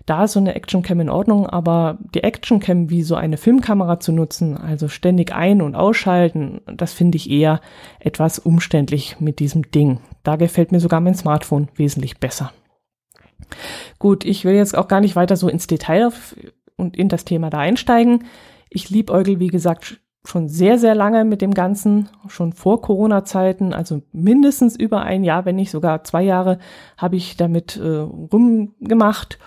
Da 0.09 0.23
ist 0.23 0.31
so 0.31 0.39
eine 0.39 0.55
Actioncam 0.55 1.01
in 1.01 1.09
Ordnung, 1.09 1.45
aber 1.45 1.99
die 2.15 2.23
Actioncam 2.23 2.89
wie 2.89 3.03
so 3.03 3.13
eine 3.13 3.37
Filmkamera 3.37 3.99
zu 3.99 4.11
nutzen, 4.11 4.57
also 4.57 4.87
ständig 4.87 5.35
ein- 5.35 5.61
und 5.61 5.75
ausschalten, 5.75 6.61
das 6.65 6.93
finde 6.93 7.17
ich 7.17 7.29
eher 7.29 7.61
etwas 7.99 8.39
umständlich 8.39 9.19
mit 9.19 9.37
diesem 9.37 9.69
Ding. 9.69 9.99
Da 10.23 10.35
gefällt 10.35 10.71
mir 10.71 10.79
sogar 10.79 10.99
mein 10.99 11.13
Smartphone 11.13 11.67
wesentlich 11.75 12.17
besser. 12.17 12.51
Gut, 13.99 14.25
ich 14.25 14.45
will 14.45 14.55
jetzt 14.55 14.75
auch 14.75 14.87
gar 14.87 14.99
nicht 14.99 15.15
weiter 15.15 15.35
so 15.35 15.47
ins 15.47 15.67
Detail 15.67 16.07
auf, 16.07 16.35
und 16.75 16.97
in 16.97 17.07
das 17.07 17.23
Thema 17.23 17.51
da 17.51 17.59
einsteigen. 17.59 18.23
Ich 18.71 18.89
liebäugel, 18.89 19.39
wie 19.39 19.49
gesagt, 19.49 19.99
schon 20.23 20.49
sehr, 20.49 20.79
sehr 20.79 20.95
lange 20.95 21.23
mit 21.23 21.43
dem 21.43 21.53
Ganzen, 21.53 22.09
schon 22.29 22.53
vor 22.53 22.81
Corona-Zeiten, 22.81 23.73
also 23.73 24.01
mindestens 24.11 24.75
über 24.75 25.03
ein 25.03 25.23
Jahr, 25.23 25.45
wenn 25.45 25.57
nicht 25.57 25.69
sogar 25.69 26.03
zwei 26.03 26.23
Jahre, 26.23 26.57
habe 26.97 27.15
ich 27.15 27.37
damit 27.37 27.77
äh, 27.77 27.87
rumgemacht 27.87 29.37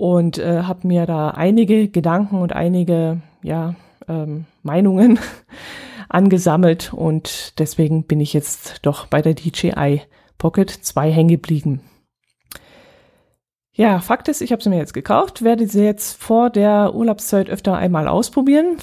und 0.00 0.38
äh, 0.38 0.62
habe 0.62 0.86
mir 0.86 1.04
da 1.04 1.32
einige 1.32 1.88
Gedanken 1.88 2.40
und 2.40 2.54
einige 2.54 3.20
ja, 3.42 3.74
ähm, 4.08 4.46
Meinungen 4.62 5.18
angesammelt 6.08 6.94
und 6.94 7.58
deswegen 7.58 8.04
bin 8.04 8.18
ich 8.18 8.32
jetzt 8.32 8.78
doch 8.80 9.08
bei 9.08 9.20
der 9.20 9.34
DJI 9.34 10.00
Pocket 10.38 10.70
2 10.70 11.12
hängen 11.12 11.28
geblieben. 11.28 11.82
Ja, 13.74 14.00
Fakt 14.00 14.28
ist, 14.28 14.40
ich 14.40 14.52
habe 14.52 14.62
sie 14.62 14.70
mir 14.70 14.78
jetzt 14.78 14.94
gekauft, 14.94 15.42
werde 15.44 15.66
sie 15.66 15.84
jetzt 15.84 16.20
vor 16.20 16.48
der 16.48 16.94
Urlaubszeit 16.94 17.50
öfter 17.50 17.76
einmal 17.76 18.08
ausprobieren 18.08 18.78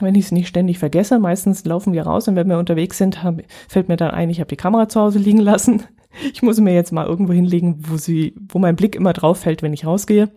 wenn 0.00 0.14
ich 0.14 0.26
es 0.26 0.32
nicht 0.32 0.48
ständig 0.48 0.78
vergesse. 0.78 1.18
Meistens 1.18 1.64
laufen 1.64 1.92
wir 1.92 2.02
raus 2.02 2.28
und 2.28 2.36
wenn 2.36 2.48
wir 2.48 2.58
unterwegs 2.58 2.98
sind, 2.98 3.22
hab, 3.22 3.40
fällt 3.68 3.88
mir 3.88 3.96
dann 3.96 4.10
ein, 4.10 4.30
ich 4.30 4.40
habe 4.40 4.48
die 4.48 4.56
Kamera 4.56 4.88
zu 4.88 5.00
Hause 5.00 5.18
liegen 5.18 5.38
lassen. 5.38 5.84
Ich 6.32 6.42
muss 6.42 6.60
mir 6.60 6.74
jetzt 6.74 6.92
mal 6.92 7.06
irgendwo 7.06 7.32
hinlegen, 7.32 7.76
wo 7.88 7.96
sie, 7.96 8.34
wo 8.48 8.58
mein 8.58 8.76
Blick 8.76 8.94
immer 8.94 9.12
drauf 9.12 9.40
fällt, 9.40 9.62
wenn 9.62 9.72
ich 9.72 9.86
rausgehe. 9.86 10.30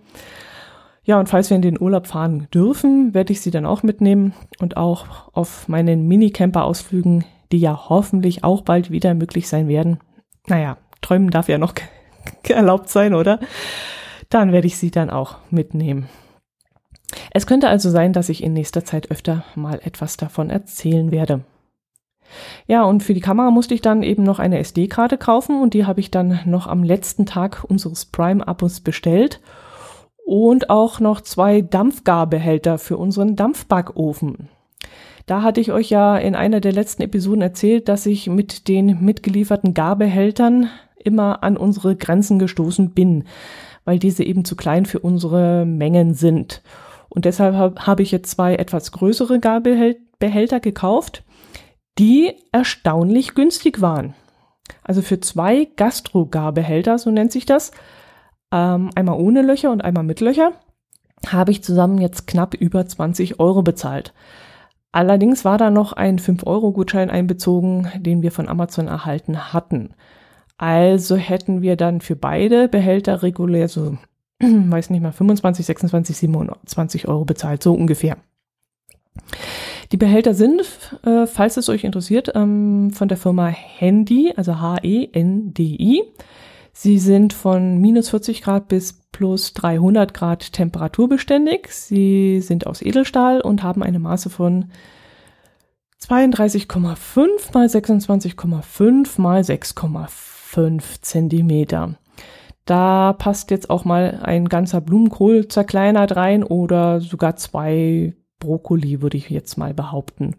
Ja, 1.04 1.20
und 1.20 1.28
falls 1.28 1.50
wir 1.50 1.56
in 1.56 1.62
den 1.62 1.82
Urlaub 1.82 2.08
fahren 2.08 2.48
dürfen, 2.54 3.14
werde 3.14 3.34
ich 3.34 3.42
sie 3.42 3.52
dann 3.52 3.66
auch 3.66 3.84
mitnehmen 3.84 4.34
und 4.60 4.78
auch 4.78 5.34
auf 5.34 5.68
meinen 5.68 6.08
Minicamper-Ausflügen, 6.08 7.26
die 7.52 7.60
ja 7.60 7.90
hoffentlich 7.90 8.44
auch 8.44 8.62
bald 8.62 8.92
wieder 8.92 9.14
möglich 9.14 9.48
sein 9.48 9.68
werden. 9.68 10.00
Naja, 10.48 10.78
träumen 11.02 11.32
darf 11.32 11.50
ja 11.50 11.58
noch 11.58 11.74
erlaubt 12.48 12.90
sein, 12.90 13.14
oder? 13.14 13.40
Dann 14.30 14.52
werde 14.52 14.68
ich 14.68 14.78
sie 14.78 14.92
dann 14.92 15.10
auch 15.10 15.38
mitnehmen. 15.50 16.08
Es 17.32 17.48
könnte 17.48 17.70
also 17.70 17.90
sein, 17.90 18.14
dass 18.14 18.30
ich 18.30 18.44
in 18.44 18.54
nächster 18.54 18.86
Zeit 18.86 19.10
öfter 19.10 19.44
mal 19.56 19.80
etwas 19.84 20.18
davon 20.18 20.50
erzählen 20.50 21.12
werde. 21.12 21.42
Ja, 22.68 22.84
und 22.84 23.04
für 23.04 23.14
die 23.14 23.22
Kamera 23.22 23.52
musste 23.52 23.74
ich 23.74 23.82
dann 23.82 24.04
eben 24.04 24.24
noch 24.24 24.40
eine 24.40 24.60
SD-Karte 24.60 25.18
kaufen 25.18 25.62
und 25.62 25.74
die 25.74 25.86
habe 25.86 26.00
ich 26.00 26.12
dann 26.12 26.40
noch 26.46 26.68
am 26.68 26.84
letzten 26.84 27.26
Tag 27.26 27.64
unseres 27.68 28.06
Prime-Abos 28.06 28.82
bestellt 28.82 29.40
und 30.26 30.70
auch 30.70 31.00
noch 31.00 31.22
zwei 31.22 31.62
Dampfgarbehälter 31.62 32.78
für 32.78 32.98
unseren 32.98 33.36
Dampfbackofen. 33.36 34.50
Da 35.26 35.42
hatte 35.44 35.62
ich 35.62 35.72
euch 35.72 35.90
ja 35.90 36.18
in 36.18 36.36
einer 36.36 36.60
der 36.60 36.72
letzten 36.72 37.04
Episoden 37.04 37.42
erzählt, 37.42 37.88
dass 37.88 38.06
ich 38.06 38.28
mit 38.28 38.68
den 38.68 39.04
mitgelieferten 39.04 39.74
Garbehältern 39.74 40.70
immer 41.04 41.44
an 41.44 41.58
unsere 41.58 41.96
Grenzen 41.96 42.40
gestoßen 42.40 42.92
bin, 42.92 43.26
weil 43.86 44.00
diese 44.00 44.24
eben 44.24 44.46
zu 44.46 44.56
klein 44.56 44.86
für 44.86 45.00
unsere 45.00 45.66
Mengen 45.66 46.14
sind. 46.14 46.62
Und 47.10 47.26
deshalb 47.26 47.56
habe 47.56 47.88
hab 47.88 48.00
ich 48.00 48.12
jetzt 48.12 48.32
zwei 48.32 48.56
etwas 48.56 48.92
größere 48.92 49.40
Gabelbehälter 49.40 50.60
gekauft, 50.60 51.24
die 52.00 52.34
erstaunlich 52.52 53.36
günstig 53.36 53.82
waren. 53.82 54.16
Also 54.84 55.02
für 55.02 55.20
zwei 55.20 55.66
Gastro-Garbehälter, 55.76 56.98
so 56.98 57.12
nennt 57.12 57.32
sich 57.32 57.46
das, 57.46 57.72
ähm, 58.52 58.90
einmal 58.96 59.20
ohne 59.20 59.42
Löcher 59.42 59.72
und 59.72 59.84
einmal 59.84 60.04
mit 60.04 60.22
Löcher, 60.22 60.54
habe 61.28 61.52
ich 61.52 61.64
zusammen 61.64 62.00
jetzt 62.00 62.28
knapp 62.28 62.54
über 62.54 62.86
20 62.86 63.40
Euro 63.40 63.62
bezahlt. 63.62 64.14
Allerdings 64.92 65.46
war 65.46 65.58
da 65.58 65.70
noch 65.70 65.94
ein 65.94 66.18
5-Euro-Gutschein 66.18 67.10
einbezogen, 67.10 67.92
den 67.98 68.22
wir 68.24 68.32
von 68.32 68.48
Amazon 68.48 68.88
erhalten 68.88 69.54
hatten. 69.54 69.94
Also 70.58 71.16
hätten 71.16 71.62
wir 71.62 71.76
dann 71.76 72.02
für 72.02 72.16
beide 72.16 72.68
Behälter 72.68 73.22
regulär 73.22 73.68
so 73.68 73.98
weiß 74.40 74.90
nicht 74.90 75.02
mal, 75.02 75.12
25, 75.12 75.66
26, 75.66 76.18
27 76.18 77.08
Euro 77.08 77.26
bezahlt, 77.26 77.62
so 77.62 77.74
ungefähr. 77.74 78.18
Die 79.92 79.98
Behälter 79.98 80.36
sind, 80.36 80.62
äh, 81.04 81.26
falls 81.26 81.58
es 81.58 81.68
euch 81.68 81.84
interessiert, 81.84 82.32
ähm, 82.36 82.92
von 82.92 83.08
der 83.08 83.18
Firma 83.18 83.48
Handy, 83.48 84.32
also 84.36 84.60
H-E-N-D-I. 84.60 86.04
Sie 86.72 87.00
sind 87.00 87.34
von 87.34 87.80
minus 87.80 88.10
40 88.10 88.44
Grad 88.44 88.68
bis 88.68 89.02
plus 89.12 89.54
300 89.54 90.14
Grad 90.14 90.54
temperaturbeständig. 90.54 91.70
Sie 91.72 92.40
sind 92.42 92.68
aus 92.68 92.84
Edelstahl 92.84 93.42
und 93.42 93.64
haben 93.64 93.82
eine 93.82 94.00
Maße 94.00 94.30
von 94.30 94.72
32,5 96.02 97.54
mal 97.54 97.66
26,5 97.66 99.20
mal 99.20 99.42
6,5 99.42 101.02
Zentimeter. 101.02 101.96
Da 102.66 103.14
passt 103.14 103.50
jetzt 103.50 103.72
auch 103.72 103.84
mal 103.84 104.20
ein 104.22 104.48
ganzer 104.48 104.80
Blumenkohl 104.80 105.48
zerkleinert 105.48 106.16
rein 106.16 106.44
oder 106.44 107.02
sogar 107.02 107.36
zwei 107.36 108.14
Brokkoli, 108.40 109.02
würde 109.02 109.18
ich 109.18 109.30
jetzt 109.30 109.58
mal 109.58 109.74
behaupten. 109.74 110.36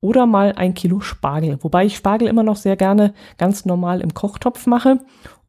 Oder 0.00 0.26
mal 0.26 0.52
ein 0.52 0.74
Kilo 0.74 1.00
Spargel. 1.00 1.58
Wobei 1.62 1.86
ich 1.86 1.96
Spargel 1.96 2.28
immer 2.28 2.42
noch 2.42 2.56
sehr 2.56 2.76
gerne 2.76 3.14
ganz 3.38 3.64
normal 3.64 4.00
im 4.00 4.14
Kochtopf 4.14 4.66
mache, 4.66 5.00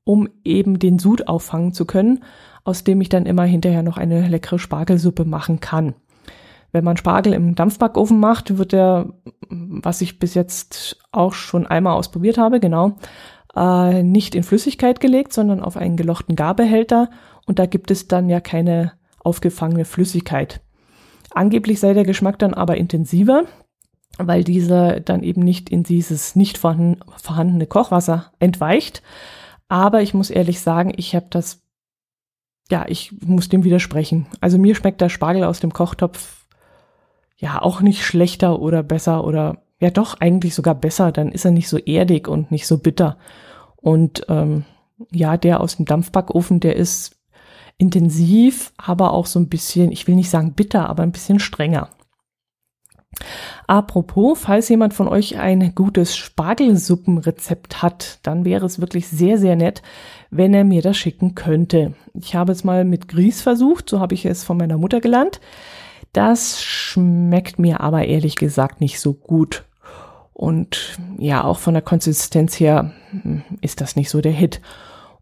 um 0.03 0.29
eben 0.43 0.79
den 0.79 0.99
Sud 0.99 1.27
auffangen 1.27 1.73
zu 1.73 1.85
können, 1.85 2.23
aus 2.63 2.83
dem 2.83 3.01
ich 3.01 3.09
dann 3.09 3.25
immer 3.25 3.43
hinterher 3.43 3.83
noch 3.83 3.97
eine 3.97 4.27
leckere 4.27 4.59
Spargelsuppe 4.59 5.25
machen 5.25 5.59
kann. 5.59 5.95
Wenn 6.71 6.83
man 6.83 6.97
Spargel 6.97 7.33
im 7.33 7.55
Dampfbackofen 7.55 8.19
macht, 8.19 8.57
wird 8.57 8.71
der, 8.71 9.13
was 9.49 10.01
ich 10.01 10.19
bis 10.19 10.33
jetzt 10.33 10.99
auch 11.11 11.33
schon 11.33 11.65
einmal 11.65 11.93
ausprobiert 11.93 12.37
habe, 12.37 12.59
genau, 12.59 12.97
äh, 13.55 14.03
nicht 14.03 14.35
in 14.35 14.43
Flüssigkeit 14.43 14.99
gelegt, 14.99 15.33
sondern 15.33 15.61
auf 15.61 15.77
einen 15.77 15.97
gelochten 15.97 16.35
Garbehälter 16.35 17.09
und 17.45 17.59
da 17.59 17.65
gibt 17.65 17.91
es 17.91 18.07
dann 18.07 18.29
ja 18.29 18.39
keine 18.39 18.93
aufgefangene 19.19 19.85
Flüssigkeit. 19.85 20.61
Angeblich 21.31 21.79
sei 21.79 21.93
der 21.93 22.05
Geschmack 22.05 22.39
dann 22.39 22.53
aber 22.53 22.77
intensiver, 22.77 23.45
weil 24.17 24.43
dieser 24.43 24.99
dann 24.99 25.23
eben 25.23 25.41
nicht 25.41 25.69
in 25.69 25.83
dieses 25.83 26.35
nicht 26.35 26.57
vorhandene 26.57 27.67
Kochwasser 27.67 28.31
entweicht. 28.39 29.03
Aber 29.67 30.01
ich 30.01 30.13
muss 30.13 30.29
ehrlich 30.29 30.61
sagen, 30.61 30.93
ich 30.95 31.15
habe 31.15 31.27
das, 31.29 31.61
ja, 32.71 32.85
ich 32.87 33.11
muss 33.21 33.49
dem 33.49 33.63
widersprechen. 33.63 34.27
Also 34.39 34.57
mir 34.57 34.75
schmeckt 34.75 35.01
der 35.01 35.09
Spargel 35.09 35.43
aus 35.43 35.59
dem 35.59 35.73
Kochtopf 35.73 36.45
ja 37.35 37.61
auch 37.61 37.81
nicht 37.81 38.03
schlechter 38.03 38.59
oder 38.59 38.81
besser 38.81 39.23
oder 39.23 39.61
ja 39.79 39.91
doch 39.91 40.19
eigentlich 40.19 40.55
sogar 40.55 40.75
besser. 40.75 41.11
Dann 41.11 41.31
ist 41.31 41.45
er 41.45 41.51
nicht 41.51 41.69
so 41.69 41.77
erdig 41.77 42.27
und 42.27 42.51
nicht 42.51 42.65
so 42.65 42.77
bitter. 42.77 43.17
Und 43.75 44.25
ähm, 44.29 44.65
ja, 45.11 45.37
der 45.37 45.61
aus 45.61 45.77
dem 45.77 45.85
Dampfbackofen, 45.85 46.59
der 46.59 46.75
ist 46.75 47.16
intensiv, 47.77 48.73
aber 48.77 49.13
auch 49.13 49.25
so 49.25 49.39
ein 49.39 49.49
bisschen, 49.49 49.91
ich 49.91 50.07
will 50.07 50.15
nicht 50.15 50.29
sagen 50.29 50.53
bitter, 50.53 50.89
aber 50.89 51.03
ein 51.03 51.11
bisschen 51.11 51.39
strenger. 51.39 51.89
Apropos, 53.67 54.39
falls 54.39 54.69
jemand 54.69 54.93
von 54.93 55.07
euch 55.07 55.37
ein 55.37 55.73
gutes 55.75 56.15
Spargelsuppenrezept 56.15 57.81
hat, 57.81 58.19
dann 58.23 58.45
wäre 58.45 58.65
es 58.65 58.79
wirklich 58.79 59.07
sehr, 59.07 59.37
sehr 59.37 59.55
nett, 59.55 59.81
wenn 60.29 60.53
er 60.53 60.63
mir 60.63 60.81
das 60.81 60.97
schicken 60.97 61.35
könnte. 61.35 61.93
Ich 62.13 62.35
habe 62.35 62.51
es 62.51 62.63
mal 62.63 62.85
mit 62.85 63.07
Grieß 63.07 63.41
versucht, 63.41 63.89
so 63.89 63.99
habe 63.99 64.13
ich 64.13 64.25
es 64.25 64.43
von 64.43 64.57
meiner 64.57 64.77
Mutter 64.77 65.01
gelernt. 65.01 65.39
Das 66.13 66.63
schmeckt 66.63 67.59
mir 67.59 67.81
aber 67.81 68.05
ehrlich 68.05 68.35
gesagt 68.35 68.81
nicht 68.81 68.99
so 68.99 69.13
gut. 69.13 69.65
Und 70.33 70.97
ja, 71.17 71.43
auch 71.43 71.57
von 71.57 71.73
der 71.73 71.83
Konsistenz 71.83 72.59
her 72.59 72.93
hm, 73.09 73.41
ist 73.61 73.81
das 73.81 73.95
nicht 73.95 74.09
so 74.09 74.21
der 74.21 74.31
Hit. 74.31 74.61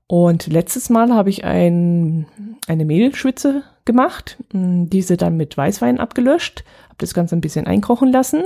Und 0.08 0.48
letztes 0.48 0.90
Mal 0.90 1.14
habe 1.14 1.30
ich 1.30 1.46
ein, 1.46 2.28
eine 2.68 2.86
Mehlschwitze 2.86 3.64
gemacht, 3.86 4.38
hm, 4.52 4.90
diese 4.90 5.18
dann 5.18 5.38
mit 5.38 5.58
Weißwein 5.58 6.00
abgelöscht, 6.00 6.64
habe 6.86 6.96
das 7.00 7.14
Ganze 7.14 7.36
ein 7.36 7.42
bisschen 7.42 7.68
einkochen 7.68 8.12
lassen. 8.12 8.44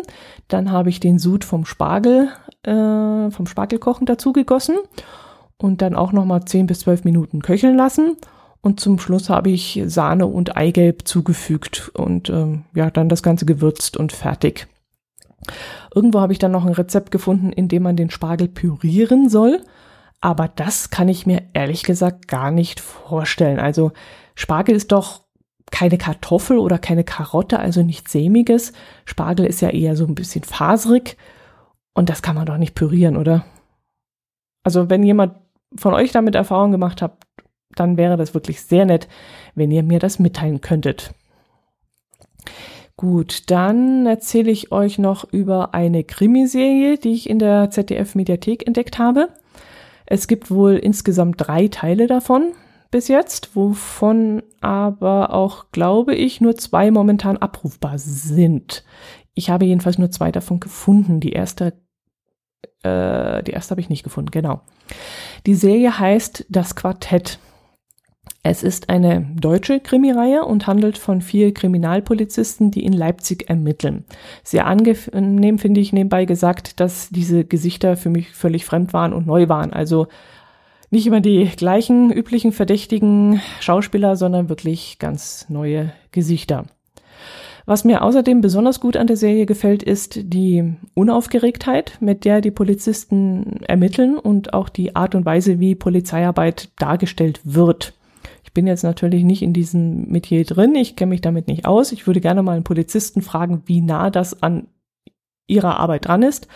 Dann 0.48 0.72
habe 0.72 0.90
ich 0.90 1.00
den 1.00 1.20
Sud 1.20 1.44
vom 1.44 1.66
Spargel, 1.66 2.30
äh, 2.64 3.30
vom 3.30 3.46
Spargelkochen 3.46 4.06
dazu 4.06 4.32
gegossen 4.32 4.78
und 5.58 5.82
dann 5.82 5.96
auch 5.96 6.14
nochmal 6.14 6.46
10 6.46 6.68
bis 6.68 6.80
12 6.80 7.04
Minuten 7.04 7.42
köcheln 7.42 7.76
lassen. 7.76 8.16
Und 8.62 8.80
zum 8.80 9.00
Schluss 9.00 9.30
habe 9.30 9.50
ich 9.50 9.82
Sahne 9.86 10.28
und 10.28 10.58
Eigelb 10.58 11.08
zugefügt 11.08 11.92
und 11.94 12.30
ähm, 12.30 12.66
ja, 12.74 12.90
dann 12.90 13.08
das 13.08 13.24
Ganze 13.24 13.46
gewürzt 13.46 13.96
und 13.96 14.12
fertig. 14.12 14.68
Irgendwo 15.96 16.20
habe 16.20 16.34
ich 16.34 16.40
dann 16.40 16.52
noch 16.52 16.66
ein 16.66 16.74
Rezept 16.74 17.12
gefunden, 17.12 17.52
in 17.54 17.70
dem 17.70 17.84
man 17.84 17.96
den 17.96 18.10
Spargel 18.10 18.50
pürieren 18.50 19.30
soll. 19.30 19.62
Aber 20.22 20.48
das 20.48 20.90
kann 20.90 21.08
ich 21.08 21.26
mir 21.26 21.44
ehrlich 21.54 21.84
gesagt 21.84 22.28
gar 22.28 22.52
nicht 22.52 22.80
vorstellen. 22.80 23.60
Also 23.60 23.92
Spargel 24.36 24.76
ist 24.76 24.92
doch 24.92 25.24
keine 25.72 25.98
Kartoffel 25.98 26.58
oder 26.58 26.78
keine 26.78 27.04
Karotte, 27.04 27.60
also 27.60 27.84
nichts 27.84 28.12
sämiges. 28.12 28.74
Spargel 29.06 29.46
ist 29.46 29.62
ja 29.62 29.70
eher 29.70 29.96
so 29.96 30.06
ein 30.06 30.16
bisschen 30.16 30.44
faserig 30.44 31.18
und 31.94 32.10
das 32.10 32.22
kann 32.22 32.36
man 32.36 32.46
doch 32.46 32.58
nicht 32.58 32.76
pürieren, 32.76 33.18
oder? 33.18 33.46
Also 34.64 34.90
wenn 34.90 35.04
jemand 35.04 35.36
von 35.76 35.94
euch 35.94 36.12
damit 36.12 36.36
Erfahrung 36.36 36.72
gemacht 36.72 37.02
hat, 37.02 37.18
dann 37.76 37.98
wäre 37.98 38.18
das 38.18 38.34
wirklich 38.34 38.62
sehr 38.62 38.86
nett, 38.86 39.08
wenn 39.56 39.72
ihr 39.72 39.84
mir 39.84 40.00
das 40.00 40.20
mitteilen 40.20 40.62
könntet. 40.62 41.14
Gut, 42.98 43.50
dann 43.50 44.06
erzähle 44.06 44.52
ich 44.52 44.72
euch 44.72 44.98
noch 44.98 45.24
über 45.32 45.74
eine 45.74 46.04
Krimiserie, 46.04 46.98
die 46.98 47.14
ich 47.14 47.30
in 47.30 47.40
der 47.40 47.70
ZDF 47.70 48.16
Mediathek 48.16 48.68
entdeckt 48.68 49.00
habe. 49.00 49.30
Es 50.12 50.28
gibt 50.28 50.50
wohl 50.50 50.76
insgesamt 50.76 51.36
drei 51.38 51.68
Teile 51.68 52.08
davon 52.08 52.54
bis 52.90 53.08
jetzt, 53.08 53.56
wovon 53.56 54.42
aber 54.60 55.34
auch, 55.34 55.70
glaube 55.72 56.16
ich, 56.16 56.42
nur 56.42 56.58
zwei 56.58 56.90
momentan 56.90 57.38
abrufbar 57.38 58.00
sind. 58.00 58.84
Ich 59.36 59.52
habe 59.52 59.66
jedenfalls 59.66 60.00
nur 60.00 60.10
zwei 60.10 60.32
davon 60.32 60.60
gefunden. 60.60 61.20
Die 61.20 61.34
erste, 61.34 61.74
äh, 62.82 63.44
die 63.44 63.52
erste 63.52 63.72
habe 63.72 63.82
ich 63.82 63.90
nicht 63.90 64.04
gefunden, 64.04 64.32
genau. 64.32 64.62
Die 65.46 65.54
Serie 65.54 66.00
heißt 66.00 66.48
Das 66.50 66.76
Quartett. 66.76 67.38
Es 68.42 68.64
ist 68.64 68.90
eine 68.90 69.28
deutsche 69.36 69.80
Krimireihe 69.80 70.46
und 70.46 70.66
handelt 70.66 70.98
von 70.98 71.22
vier 71.22 71.54
Kriminalpolizisten, 71.54 72.72
die 72.72 72.86
in 72.86 72.94
Leipzig 72.94 73.50
ermitteln. 73.50 74.06
Sehr 74.44 74.66
angenehm 74.66 75.60
finde 75.60 75.82
ich 75.82 75.92
nebenbei 75.92 76.26
gesagt, 76.26 76.80
dass 76.80 77.10
diese 77.10 77.44
Gesichter 77.44 77.98
für 77.98 78.10
mich 78.10 78.30
völlig 78.30 78.66
fremd 78.66 78.94
waren 78.94 79.12
und 79.12 79.28
neu 79.28 79.50
waren. 79.50 79.74
Also 79.74 80.08
nicht 80.90 81.06
immer 81.06 81.22
die 81.22 81.46
gleichen 81.56 82.12
üblichen 82.12 82.52
verdächtigen 82.52 83.42
Schauspieler, 83.60 84.16
sondern 84.16 84.50
wirklich 84.50 84.98
ganz 85.00 85.46
neue 85.50 85.92
Gesichter. 86.12 86.66
Was 87.66 87.84
mir 87.84 88.02
außerdem 88.02 88.42
besonders 88.42 88.80
gut 88.80 88.98
an 88.98 89.06
der 89.06 89.18
Serie 89.18 89.46
gefällt, 89.46 89.84
ist 89.84 90.20
die 90.24 90.74
Unaufgeregtheit, 90.96 91.98
mit 92.00 92.26
der 92.26 92.42
die 92.42 92.50
Polizisten 92.50 93.62
ermitteln 93.68 94.18
und 94.18 94.56
auch 94.56 94.70
die 94.70 94.96
Art 94.96 95.14
und 95.14 95.26
Weise, 95.26 95.60
wie 95.60 95.76
Polizeiarbeit 95.76 96.70
dargestellt 96.80 97.42
wird. 97.44 97.94
Bin 98.60 98.68
jetzt 98.68 98.84
natürlich 98.84 99.24
nicht 99.24 99.42
in 99.42 99.54
diesem 99.54 100.10
Metier 100.10 100.44
drin, 100.44 100.76
ich 100.76 100.98
kenne 100.98 101.12
mich 101.12 101.22
damit 101.22 101.48
nicht 101.48 101.64
aus. 101.64 101.94
Ich 101.94 102.08
würde 102.08 102.20
gerne 102.20 102.44
mal 102.44 102.56
einen 102.56 102.66
Polizisten 102.66 103.22
fragen, 103.22 103.64
wie 103.68 103.80
nah 103.80 104.10
das 104.10 104.44
an 104.44 104.68
ihrer 105.48 105.80
Arbeit 105.80 106.10
dran 106.10 106.24
ist. 106.24 106.50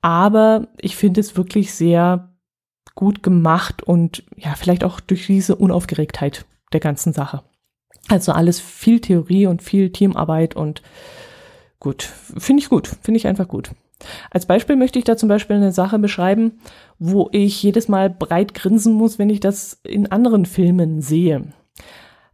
Aber 0.00 0.66
ich 0.80 0.96
finde 0.96 1.20
es 1.20 1.36
wirklich 1.36 1.72
sehr 1.72 2.34
gut 2.96 3.22
gemacht 3.22 3.84
und 3.84 4.24
ja, 4.34 4.56
vielleicht 4.56 4.82
auch 4.82 4.98
durch 4.98 5.28
diese 5.28 5.54
Unaufgeregtheit 5.54 6.44
der 6.72 6.80
ganzen 6.80 7.12
Sache. 7.12 7.44
Also 8.08 8.32
alles 8.32 8.58
viel 8.58 8.98
Theorie 8.98 9.46
und 9.46 9.62
viel 9.62 9.92
Teamarbeit 9.92 10.56
und 10.56 10.82
gut, 11.78 12.02
finde 12.02 12.64
ich 12.64 12.68
gut, 12.68 12.88
finde 13.00 13.18
ich 13.18 13.28
einfach 13.28 13.46
gut. 13.46 13.70
Als 14.30 14.46
Beispiel 14.46 14.76
möchte 14.76 14.98
ich 14.98 15.04
da 15.04 15.16
zum 15.16 15.28
Beispiel 15.28 15.56
eine 15.56 15.72
Sache 15.72 15.98
beschreiben, 15.98 16.58
wo 16.98 17.28
ich 17.32 17.62
jedes 17.62 17.88
Mal 17.88 18.10
breit 18.10 18.54
grinsen 18.54 18.94
muss, 18.94 19.18
wenn 19.18 19.30
ich 19.30 19.40
das 19.40 19.80
in 19.82 20.10
anderen 20.10 20.46
Filmen 20.46 21.00
sehe. 21.00 21.52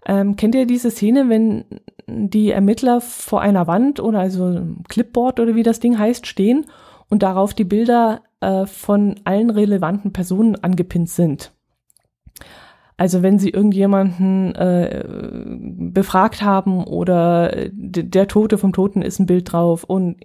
Ähm, 0.06 0.36
kennt 0.36 0.54
ihr 0.54 0.66
diese 0.66 0.90
Szene, 0.90 1.28
wenn 1.28 1.64
die 2.06 2.50
Ermittler 2.50 3.00
vor 3.00 3.40
einer 3.40 3.66
Wand 3.66 4.00
oder 4.00 4.20
also 4.20 4.60
Clipboard 4.88 5.40
oder 5.40 5.54
wie 5.54 5.62
das 5.62 5.80
Ding 5.80 5.98
heißt 5.98 6.26
stehen 6.26 6.66
und 7.08 7.22
darauf 7.22 7.54
die 7.54 7.64
Bilder 7.64 8.22
äh, 8.40 8.66
von 8.66 9.16
allen 9.24 9.50
relevanten 9.50 10.12
Personen 10.12 10.56
angepinnt 10.56 11.08
sind? 11.08 11.52
Also 12.96 13.22
wenn 13.22 13.38
sie 13.38 13.50
irgendjemanden 13.50 14.54
äh, 14.54 15.04
befragt 15.90 16.42
haben 16.42 16.84
oder 16.84 17.68
der 17.72 18.28
Tote 18.28 18.56
vom 18.56 18.72
Toten 18.72 19.02
ist 19.02 19.18
ein 19.18 19.26
Bild 19.26 19.52
drauf 19.52 19.82
und 19.82 20.16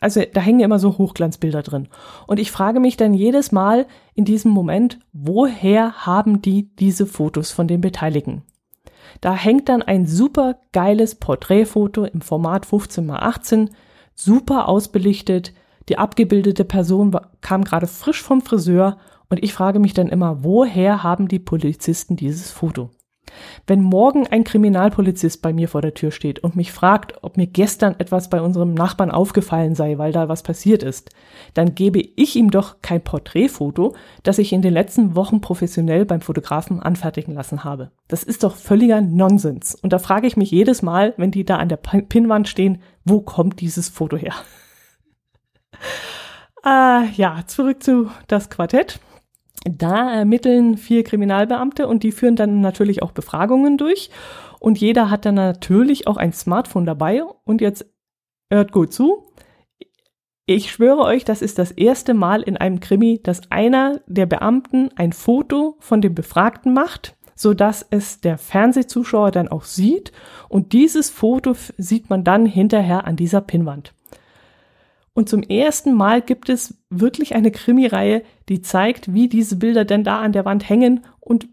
also 0.00 0.22
da 0.32 0.40
hängen 0.40 0.60
immer 0.60 0.78
so 0.78 0.98
Hochglanzbilder 0.98 1.62
drin. 1.62 1.88
Und 2.26 2.38
ich 2.38 2.50
frage 2.50 2.80
mich 2.80 2.96
dann 2.96 3.14
jedes 3.14 3.52
Mal 3.52 3.86
in 4.14 4.24
diesem 4.24 4.50
Moment, 4.50 4.98
woher 5.12 6.06
haben 6.06 6.42
die 6.42 6.74
diese 6.76 7.06
Fotos 7.06 7.50
von 7.50 7.68
den 7.68 7.80
Beteiligten? 7.80 8.42
Da 9.20 9.34
hängt 9.34 9.68
dann 9.68 9.82
ein 9.82 10.06
super 10.06 10.56
geiles 10.72 11.16
Porträtfoto 11.16 12.04
im 12.04 12.20
Format 12.20 12.66
15 12.66 13.08
x 13.08 13.14
18, 13.18 13.70
super 14.14 14.68
ausbelichtet. 14.68 15.52
Die 15.88 15.98
abgebildete 15.98 16.64
Person 16.64 17.16
kam 17.40 17.64
gerade 17.64 17.86
frisch 17.86 18.22
vom 18.22 18.40
Friseur 18.40 18.98
und 19.28 19.42
ich 19.42 19.52
frage 19.52 19.78
mich 19.78 19.94
dann 19.94 20.08
immer, 20.08 20.44
woher 20.44 21.02
haben 21.02 21.28
die 21.28 21.38
Polizisten 21.38 22.16
dieses 22.16 22.50
Foto? 22.50 22.90
Wenn 23.66 23.80
morgen 23.80 24.26
ein 24.26 24.44
Kriminalpolizist 24.44 25.42
bei 25.42 25.52
mir 25.52 25.68
vor 25.68 25.82
der 25.82 25.94
Tür 25.94 26.10
steht 26.10 26.40
und 26.40 26.56
mich 26.56 26.72
fragt, 26.72 27.22
ob 27.22 27.36
mir 27.36 27.46
gestern 27.46 27.94
etwas 27.98 28.30
bei 28.30 28.40
unserem 28.40 28.74
Nachbarn 28.74 29.10
aufgefallen 29.10 29.74
sei, 29.74 29.98
weil 29.98 30.12
da 30.12 30.28
was 30.28 30.42
passiert 30.42 30.82
ist, 30.82 31.10
dann 31.54 31.74
gebe 31.74 32.00
ich 32.00 32.36
ihm 32.36 32.50
doch 32.50 32.76
kein 32.82 33.02
Porträtfoto, 33.02 33.94
das 34.22 34.38
ich 34.38 34.52
in 34.52 34.62
den 34.62 34.72
letzten 34.72 35.14
Wochen 35.14 35.40
professionell 35.40 36.04
beim 36.04 36.20
Fotografen 36.20 36.80
anfertigen 36.80 37.34
lassen 37.34 37.64
habe. 37.64 37.90
Das 38.08 38.22
ist 38.22 38.42
doch 38.42 38.56
völliger 38.56 39.00
Nonsens. 39.00 39.74
Und 39.74 39.92
da 39.92 39.98
frage 39.98 40.26
ich 40.26 40.36
mich 40.36 40.50
jedes 40.50 40.82
Mal, 40.82 41.14
wenn 41.16 41.30
die 41.30 41.44
da 41.44 41.56
an 41.56 41.68
der 41.68 41.76
Pinnwand 41.76 42.48
stehen, 42.48 42.82
wo 43.04 43.20
kommt 43.20 43.60
dieses 43.60 43.88
Foto 43.88 44.16
her? 44.16 44.34
äh, 46.64 47.08
ja, 47.16 47.42
zurück 47.46 47.82
zu 47.82 48.10
das 48.26 48.50
Quartett. 48.50 49.00
Da 49.64 50.12
ermitteln 50.12 50.76
vier 50.76 51.04
Kriminalbeamte 51.04 51.86
und 51.86 52.02
die 52.02 52.12
führen 52.12 52.36
dann 52.36 52.60
natürlich 52.60 53.02
auch 53.02 53.12
Befragungen 53.12 53.78
durch. 53.78 54.10
Und 54.58 54.78
jeder 54.78 55.10
hat 55.10 55.24
dann 55.24 55.34
natürlich 55.34 56.06
auch 56.06 56.16
ein 56.16 56.32
Smartphone 56.32 56.86
dabei. 56.86 57.22
Und 57.44 57.60
jetzt 57.60 57.86
hört 58.50 58.72
gut 58.72 58.92
zu. 58.92 59.26
Ich 60.46 60.72
schwöre 60.72 61.02
euch, 61.02 61.24
das 61.24 61.40
ist 61.40 61.58
das 61.58 61.70
erste 61.70 62.14
Mal 62.14 62.42
in 62.42 62.56
einem 62.56 62.80
Krimi, 62.80 63.20
dass 63.22 63.50
einer 63.50 64.00
der 64.06 64.26
Beamten 64.26 64.90
ein 64.96 65.12
Foto 65.12 65.76
von 65.78 66.00
dem 66.00 66.14
Befragten 66.14 66.74
macht, 66.74 67.16
so 67.36 67.54
dass 67.54 67.86
es 67.88 68.20
der 68.20 68.38
Fernsehzuschauer 68.38 69.30
dann 69.30 69.48
auch 69.48 69.64
sieht. 69.64 70.12
Und 70.48 70.72
dieses 70.72 71.10
Foto 71.10 71.54
sieht 71.78 72.10
man 72.10 72.24
dann 72.24 72.44
hinterher 72.44 73.06
an 73.06 73.14
dieser 73.16 73.40
Pinnwand. 73.40 73.94
Und 75.14 75.28
zum 75.28 75.42
ersten 75.42 75.92
Mal 75.92 76.22
gibt 76.22 76.48
es 76.48 76.82
wirklich 76.88 77.34
eine 77.34 77.50
Krimireihe, 77.50 78.22
die 78.48 78.62
zeigt, 78.62 79.12
wie 79.12 79.28
diese 79.28 79.56
Bilder 79.56 79.84
denn 79.84 80.04
da 80.04 80.20
an 80.20 80.32
der 80.32 80.44
Wand 80.44 80.68
hängen. 80.68 81.04
Und, 81.20 81.48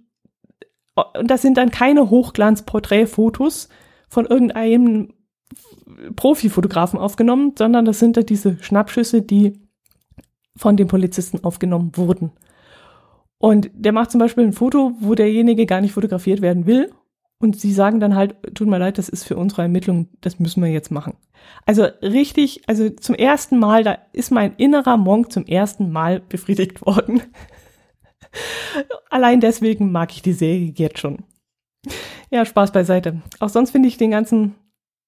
und 0.95 1.29
das 1.29 1.41
sind 1.41 1.57
dann 1.57 1.71
keine 1.71 2.09
Hochglanz-Porträtfotos 2.09 3.67
von 4.07 4.25
irgendeinem 4.25 5.13
Profifotografen 6.15 6.99
aufgenommen, 6.99 7.53
sondern 7.57 7.83
das 7.83 7.99
sind 7.99 8.15
dann 8.15 8.25
diese 8.25 8.57
Schnappschüsse, 8.61 9.21
die 9.21 9.59
von 10.55 10.77
den 10.77 10.87
Polizisten 10.87 11.43
aufgenommen 11.43 11.91
wurden. 11.95 12.31
Und 13.39 13.71
der 13.73 13.91
macht 13.91 14.11
zum 14.11 14.19
Beispiel 14.19 14.45
ein 14.45 14.53
Foto, 14.53 14.93
wo 14.99 15.15
derjenige 15.15 15.65
gar 15.65 15.81
nicht 15.81 15.93
fotografiert 15.93 16.41
werden 16.41 16.65
will 16.65 16.91
und 17.41 17.59
sie 17.59 17.73
sagen 17.73 17.99
dann 17.99 18.15
halt, 18.15 18.35
tut 18.53 18.67
mir 18.67 18.77
leid, 18.77 18.97
das 18.97 19.09
ist 19.09 19.23
für 19.23 19.37
unsere 19.37 19.61
Ermittlung, 19.63 20.09
das 20.21 20.39
müssen 20.39 20.61
wir 20.61 20.69
jetzt 20.69 20.91
machen. 20.91 21.15
Also 21.65 21.83
richtig, 22.01 22.63
also 22.67 22.89
zum 22.89 23.15
ersten 23.15 23.57
Mal, 23.57 23.83
da 23.83 23.97
ist 24.11 24.31
mein 24.31 24.55
innerer 24.57 24.97
Monk 24.97 25.31
zum 25.31 25.45
ersten 25.45 25.91
Mal 25.91 26.19
befriedigt 26.19 26.81
worden. 26.85 27.21
Allein 29.09 29.39
deswegen 29.39 29.91
mag 29.91 30.11
ich 30.11 30.21
die 30.21 30.33
Serie 30.33 30.73
jetzt 30.75 30.99
schon. 30.99 31.23
Ja, 32.29 32.45
Spaß 32.45 32.71
beiseite. 32.71 33.21
Auch 33.39 33.49
sonst 33.49 33.71
finde 33.71 33.87
ich 33.87 33.97
den 33.97 34.11
ganzen, 34.11 34.55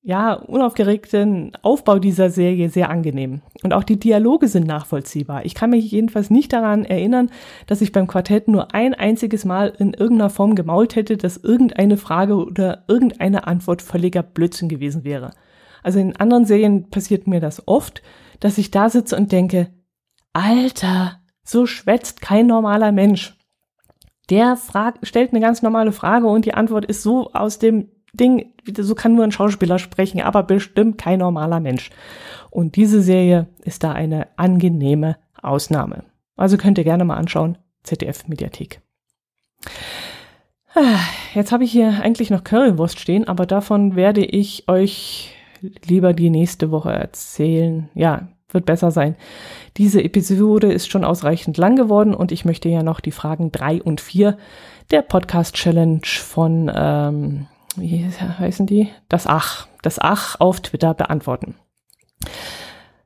ja, 0.03 0.33
unaufgeregten 0.33 1.51
Aufbau 1.61 1.99
dieser 1.99 2.31
Serie 2.31 2.69
sehr 2.69 2.89
angenehm. 2.89 3.41
Und 3.63 3.73
auch 3.73 3.83
die 3.83 3.99
Dialoge 3.99 4.47
sind 4.47 4.65
nachvollziehbar. 4.65 5.45
Ich 5.45 5.53
kann 5.53 5.69
mich 5.69 5.91
jedenfalls 5.91 6.31
nicht 6.31 6.53
daran 6.53 6.85
erinnern, 6.85 7.29
dass 7.67 7.81
ich 7.81 7.91
beim 7.91 8.07
Quartett 8.07 8.47
nur 8.47 8.73
ein 8.73 8.95
einziges 8.95 9.45
Mal 9.45 9.73
in 9.77 9.93
irgendeiner 9.93 10.31
Form 10.31 10.55
gemault 10.55 10.95
hätte, 10.95 11.17
dass 11.17 11.37
irgendeine 11.37 11.97
Frage 11.97 12.35
oder 12.35 12.83
irgendeine 12.87 13.45
Antwort 13.45 13.83
völliger 13.83 14.23
Blödsinn 14.23 14.69
gewesen 14.69 15.03
wäre. 15.03 15.31
Also 15.83 15.99
in 15.99 16.15
anderen 16.15 16.45
Serien 16.45 16.89
passiert 16.89 17.27
mir 17.27 17.39
das 17.39 17.67
oft, 17.67 18.01
dass 18.39 18.57
ich 18.57 18.71
da 18.71 18.89
sitze 18.89 19.15
und 19.15 19.31
denke, 19.31 19.67
Alter, 20.33 21.19
so 21.43 21.67
schwätzt 21.67 22.21
kein 22.21 22.47
normaler 22.47 22.91
Mensch. 22.91 23.37
Der 24.31 24.55
fragt, 24.55 25.05
stellt 25.05 25.31
eine 25.31 25.41
ganz 25.41 25.61
normale 25.61 25.91
Frage 25.91 26.27
und 26.27 26.45
die 26.45 26.53
Antwort 26.53 26.85
ist 26.85 27.03
so 27.03 27.31
aus 27.33 27.59
dem 27.59 27.89
Ding, 28.13 28.53
so 28.77 28.95
kann 28.95 29.15
nur 29.15 29.23
ein 29.23 29.31
Schauspieler 29.31 29.79
sprechen, 29.79 30.21
aber 30.21 30.43
bestimmt 30.43 30.97
kein 30.97 31.19
normaler 31.19 31.59
Mensch. 31.59 31.89
Und 32.49 32.75
diese 32.75 33.01
Serie 33.01 33.47
ist 33.63 33.83
da 33.83 33.93
eine 33.93 34.27
angenehme 34.37 35.17
Ausnahme. 35.41 36.03
Also 36.35 36.57
könnt 36.57 36.77
ihr 36.77 36.83
gerne 36.83 37.05
mal 37.05 37.17
anschauen, 37.17 37.57
ZDF 37.83 38.27
Mediathek. 38.27 38.81
Ah, 40.73 40.99
jetzt 41.33 41.51
habe 41.51 41.63
ich 41.63 41.71
hier 41.71 42.01
eigentlich 42.01 42.29
noch 42.29 42.43
Currywurst 42.43 42.99
stehen, 42.99 43.27
aber 43.27 43.45
davon 43.45 43.95
werde 43.95 44.23
ich 44.23 44.67
euch 44.67 45.35
lieber 45.85 46.13
die 46.13 46.29
nächste 46.29 46.71
Woche 46.71 46.91
erzählen. 46.91 47.89
Ja, 47.93 48.29
wird 48.49 48.65
besser 48.65 48.91
sein. 48.91 49.15
Diese 49.77 50.03
Episode 50.03 50.71
ist 50.71 50.89
schon 50.89 51.05
ausreichend 51.05 51.57
lang 51.57 51.75
geworden 51.75 52.13
und 52.13 52.31
ich 52.31 52.45
möchte 52.45 52.69
ja 52.69 52.83
noch 52.83 52.99
die 52.99 53.11
Fragen 53.11 53.51
drei 53.51 53.81
und 53.81 54.01
vier 54.01 54.37
der 54.91 55.01
Podcast 55.01 55.55
Challenge 55.55 56.01
von, 56.05 56.71
ähm, 56.73 57.47
wie 57.75 58.05
heißen 58.05 58.65
die? 58.65 58.89
Das 59.09 59.27
Ach, 59.27 59.67
das 59.81 59.99
Ach 59.99 60.39
auf 60.39 60.61
Twitter 60.61 60.93
beantworten. 60.93 61.55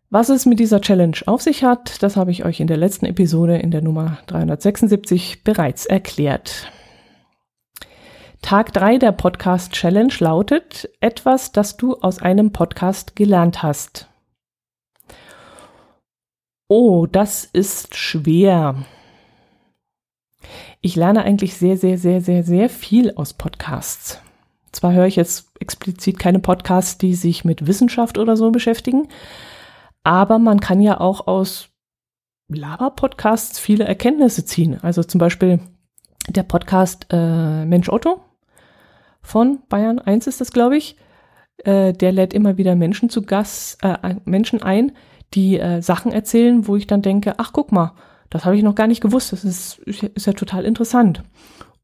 Was 0.10 0.30
es 0.30 0.46
mit 0.46 0.60
dieser 0.60 0.82
Challenge 0.82 1.18
auf 1.26 1.42
sich 1.42 1.64
hat, 1.64 2.02
das 2.02 2.16
habe 2.16 2.32
ich 2.32 2.46
euch 2.46 2.60
in 2.60 2.68
der 2.68 2.78
letzten 2.78 3.06
Episode 3.06 3.58
in 3.58 3.72
der 3.72 3.82
Nummer 3.82 4.20
376 4.28 5.44
bereits 5.44 5.86
erklärt. 5.86 6.72
Tag 8.42 8.74
drei 8.74 8.98
der 8.98 9.12
Podcast 9.12 9.72
Challenge 9.74 10.14
lautet 10.20 10.90
etwas, 11.02 11.52
das 11.52 11.78
du 11.78 11.96
aus 11.96 12.22
einem 12.22 12.52
Podcast 12.52 13.16
gelernt 13.16 13.64
hast. 13.64 14.08
Oh, 16.68 17.08
das 17.08 17.44
ist 17.44 17.96
schwer. 17.96 18.86
Ich 20.82 20.96
lerne 20.96 21.24
eigentlich 21.24 21.56
sehr, 21.56 21.78
sehr, 21.78 21.98
sehr, 21.98 22.22
sehr, 22.22 22.44
sehr 22.44 22.70
viel 22.70 23.12
aus 23.16 23.34
Podcasts. 23.34 24.22
Zwar 24.76 24.92
höre 24.92 25.06
ich 25.06 25.16
jetzt 25.16 25.48
explizit 25.62 26.20
keine 26.20 26.40
Podcasts, 26.40 26.98
die 26.98 27.16
sich 27.16 27.46
mit 27.46 27.66
Wissenschaft 27.66 28.18
oder 28.18 28.36
so 28.36 28.52
beschäftigen, 28.52 29.08
aber 30.04 30.38
man 30.38 30.60
kann 30.60 30.82
ja 30.82 31.00
auch 31.00 31.28
aus 31.28 31.70
Laber-Podcasts 32.50 33.58
viele 33.58 33.86
Erkenntnisse 33.86 34.44
ziehen. 34.44 34.78
Also 34.82 35.02
zum 35.02 35.20
Beispiel 35.20 35.62
der 36.28 36.44
Podcast 36.44 37.08
äh, 37.10 37.64
Mensch 37.64 37.88
Otto 37.88 38.20
von 39.22 39.60
Bayern 39.70 40.00
1 40.00 40.28
ist 40.28 40.42
das, 40.42 40.52
glaube 40.52 40.76
ich. 40.76 40.98
Äh, 41.60 41.94
der 41.94 42.12
lädt 42.12 42.34
immer 42.34 42.58
wieder 42.58 42.76
Menschen 42.76 43.10
zu 43.10 43.22
Gast, 43.22 43.82
äh, 43.82 44.16
Menschen 44.26 44.62
ein, 44.62 44.92
die 45.34 45.58
äh, 45.58 45.82
Sachen 45.82 46.12
erzählen, 46.12 46.68
wo 46.68 46.76
ich 46.76 46.86
dann 46.86 47.02
denke, 47.02 47.36
ach 47.38 47.54
guck 47.54 47.72
mal, 47.72 47.94
das 48.30 48.44
habe 48.44 48.58
ich 48.58 48.64
noch 48.64 48.76
gar 48.76 48.88
nicht 48.88 49.02
gewusst, 49.02 49.32
das 49.32 49.46
ist, 49.46 49.80
ist 49.80 50.28
ja 50.28 50.34
total 50.34 50.66
interessant. 50.66 51.24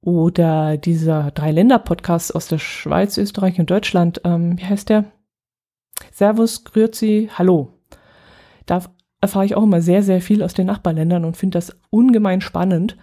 Oder 0.04 0.78
dieser 0.78 1.30
Drei-Länder-Podcast 1.32 2.36
aus 2.36 2.48
der 2.48 2.58
Schweiz, 2.58 3.18
Österreich 3.18 3.60
und 3.60 3.70
Deutschland, 3.70 4.22
ähm, 4.24 4.58
wie 4.58 4.66
heißt 4.66 4.90
der? 4.90 5.06
Servus, 6.12 6.64
Grüezi, 6.64 7.30
Hallo. 7.38 7.70
Da 8.66 8.82
erfahre 9.22 9.46
ich 9.46 9.56
auch 9.56 9.64
immer 9.64 9.82
sehr, 9.82 10.02
sehr 10.02 10.22
viel 10.22 10.42
aus 10.42 10.56
den 10.56 10.66
Nachbarländern 10.66 11.24
und 11.24 11.38
finde 11.38 11.58
das 11.58 11.78
ungemein 11.92 12.42
spannend. 12.42 12.98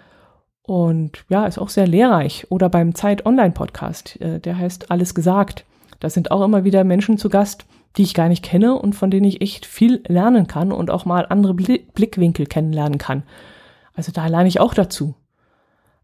Und 0.63 1.25
ja, 1.29 1.47
ist 1.47 1.59
auch 1.59 1.69
sehr 1.69 1.87
lehrreich. 1.87 2.47
Oder 2.51 2.69
beim 2.69 2.95
Zeit 2.97 3.25
Online 3.25 3.53
Podcast, 3.53 4.21
äh, 4.21 4.41
der 4.41 4.59
heißt 4.59 4.91
Alles 4.91 5.15
gesagt. 5.15 5.65
Da 6.01 6.11
sind 6.11 6.33
auch 6.33 6.43
immer 6.45 6.65
wieder 6.65 6.83
Menschen 6.83 7.17
zu 7.17 7.29
Gast, 7.29 7.65
die 7.97 8.03
ich 8.03 8.15
gar 8.15 8.29
nicht 8.29 8.45
kenne 8.45 8.75
und 8.75 8.95
von 8.95 9.11
denen 9.11 9.25
ich 9.25 9.41
echt 9.41 9.67
viel 9.67 10.03
lernen 10.07 10.49
kann 10.49 10.73
und 10.73 10.91
auch 10.91 11.05
mal 11.05 11.27
andere 11.29 11.55
Blickwinkel 11.55 12.47
kennenlernen 12.47 12.99
kann. 12.99 13.23
Also 13.95 14.13
da 14.13 14.27
lerne 14.27 14.49
ich 14.49 14.61
auch 14.61 14.75
dazu. 14.75 15.15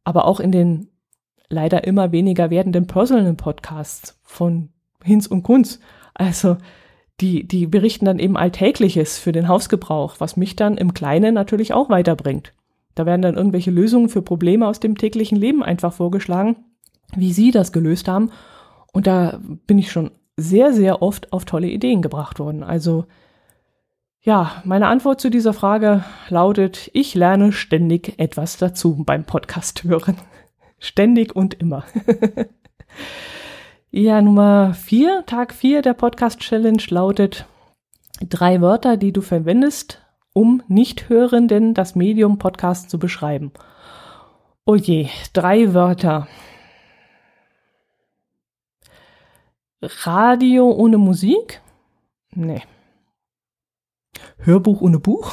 Aber 0.04 0.26
auch 0.26 0.40
in 0.40 0.52
den 0.52 0.88
leider 1.48 1.84
immer 1.84 2.12
weniger 2.12 2.50
werdenden 2.50 2.86
Personal 2.86 3.34
Podcasts 3.34 4.18
von 4.22 4.70
Hinz 5.02 5.26
und 5.26 5.42
Kunz. 5.42 5.80
Also 6.14 6.56
die, 7.20 7.46
die 7.46 7.66
berichten 7.66 8.04
dann 8.04 8.18
eben 8.18 8.36
Alltägliches 8.36 9.18
für 9.18 9.32
den 9.32 9.48
Hausgebrauch, 9.48 10.16
was 10.18 10.36
mich 10.36 10.56
dann 10.56 10.76
im 10.76 10.94
Kleinen 10.94 11.34
natürlich 11.34 11.72
auch 11.72 11.88
weiterbringt. 11.88 12.52
Da 12.94 13.06
werden 13.06 13.22
dann 13.22 13.36
irgendwelche 13.36 13.70
Lösungen 13.70 14.08
für 14.08 14.22
Probleme 14.22 14.66
aus 14.66 14.80
dem 14.80 14.96
täglichen 14.96 15.36
Leben 15.38 15.62
einfach 15.62 15.92
vorgeschlagen, 15.92 16.56
wie 17.14 17.32
sie 17.32 17.50
das 17.50 17.72
gelöst 17.72 18.08
haben. 18.08 18.30
Und 18.92 19.06
da 19.06 19.40
bin 19.66 19.78
ich 19.78 19.90
schon 19.90 20.10
sehr, 20.36 20.72
sehr 20.72 21.02
oft 21.02 21.32
auf 21.32 21.44
tolle 21.44 21.68
Ideen 21.68 22.02
gebracht 22.02 22.38
worden. 22.38 22.62
Also 22.62 23.06
ja, 24.24 24.62
meine 24.64 24.88
Antwort 24.88 25.20
zu 25.20 25.30
dieser 25.30 25.52
Frage 25.52 26.02
lautet, 26.30 26.90
ich 26.94 27.14
lerne 27.14 27.52
ständig 27.52 28.18
etwas 28.18 28.56
dazu 28.56 29.04
beim 29.04 29.24
Podcast 29.24 29.84
hören. 29.84 30.16
ständig 30.78 31.36
und 31.36 31.54
immer. 31.54 31.84
ja, 33.90 34.20
Nummer 34.22 34.74
vier, 34.74 35.24
Tag 35.26 35.52
vier 35.52 35.82
der 35.82 35.94
Podcast 35.94 36.40
Challenge 36.40 36.82
lautet 36.88 37.46
drei 38.20 38.60
Wörter, 38.60 38.96
die 38.96 39.12
du 39.12 39.20
verwendest, 39.20 40.02
um 40.32 40.62
Nichthörenden 40.68 41.74
das 41.74 41.94
Medium 41.94 42.38
Podcast 42.38 42.90
zu 42.90 42.98
beschreiben. 42.98 43.52
Oh 44.64 44.74
je, 44.74 45.08
drei 45.32 45.74
Wörter. 45.74 46.28
Radio 49.82 50.70
ohne 50.70 50.96
Musik? 50.96 51.60
Nee. 52.30 52.62
Hörbuch 54.38 54.80
ohne 54.80 54.98
Buch? 54.98 55.32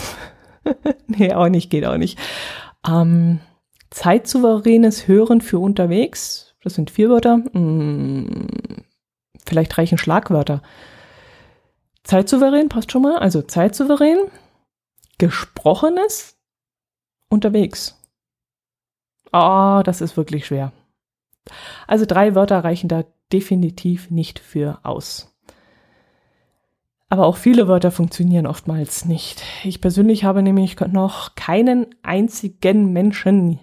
nee, 1.07 1.33
auch 1.33 1.49
nicht, 1.49 1.69
geht 1.69 1.85
auch 1.85 1.97
nicht. 1.97 2.19
Ähm, 2.87 3.39
zeitsouveränes 3.89 5.07
Hören 5.07 5.41
für 5.41 5.59
unterwegs? 5.59 6.55
Das 6.63 6.75
sind 6.75 6.91
vier 6.91 7.09
Wörter. 7.09 7.43
Hm, 7.53 8.47
vielleicht 9.45 9.77
reichen 9.77 9.97
Schlagwörter. 9.97 10.61
Zeitsouverän 12.03 12.69
passt 12.69 12.91
schon 12.91 13.01
mal. 13.01 13.17
Also 13.17 13.41
zeitsouverän, 13.41 14.17
gesprochenes, 15.17 16.37
unterwegs. 17.29 17.97
Ah, 19.31 19.79
oh, 19.79 19.83
das 19.83 20.01
ist 20.01 20.17
wirklich 20.17 20.45
schwer. 20.45 20.71
Also 21.87 22.05
drei 22.05 22.35
Wörter 22.35 22.63
reichen 22.63 22.89
da 22.89 23.05
definitiv 23.31 24.11
nicht 24.11 24.39
für 24.39 24.79
aus. 24.83 25.30
Aber 27.11 27.25
auch 27.25 27.35
viele 27.35 27.67
Wörter 27.67 27.91
funktionieren 27.91 28.47
oftmals 28.47 29.03
nicht. 29.03 29.43
Ich 29.65 29.81
persönlich 29.81 30.23
habe 30.23 30.41
nämlich 30.41 30.79
noch 30.79 31.35
keinen 31.35 31.87
einzigen 32.03 32.93
Menschen 32.93 33.59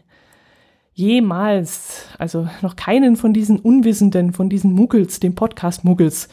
jemals, 0.93 2.09
also 2.19 2.47
noch 2.61 2.77
keinen 2.77 3.17
von 3.17 3.33
diesen 3.33 3.59
Unwissenden, 3.59 4.35
von 4.35 4.51
diesen 4.51 4.75
Muggels, 4.75 5.19
den 5.19 5.35
Podcast-Muggels, 5.35 6.29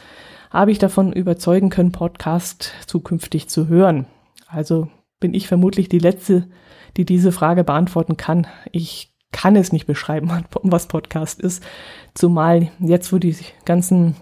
habe 0.50 0.70
ich 0.70 0.78
davon 0.78 1.10
überzeugen 1.14 1.70
können, 1.70 1.90
Podcast 1.90 2.74
zukünftig 2.86 3.48
zu 3.48 3.66
hören. 3.66 4.04
Also 4.46 4.88
bin 5.18 5.32
ich 5.32 5.48
vermutlich 5.48 5.88
die 5.88 5.98
Letzte, 5.98 6.50
die 6.98 7.06
diese 7.06 7.32
Frage 7.32 7.64
beantworten 7.64 8.18
kann. 8.18 8.46
Ich 8.72 9.14
kann 9.32 9.56
es 9.56 9.72
nicht 9.72 9.86
beschreiben, 9.86 10.30
was 10.64 10.86
Podcast 10.86 11.40
ist. 11.40 11.62
Zumal 12.12 12.72
jetzt, 12.78 13.10
wo 13.10 13.16
die 13.16 13.34
ganzen, 13.64 14.16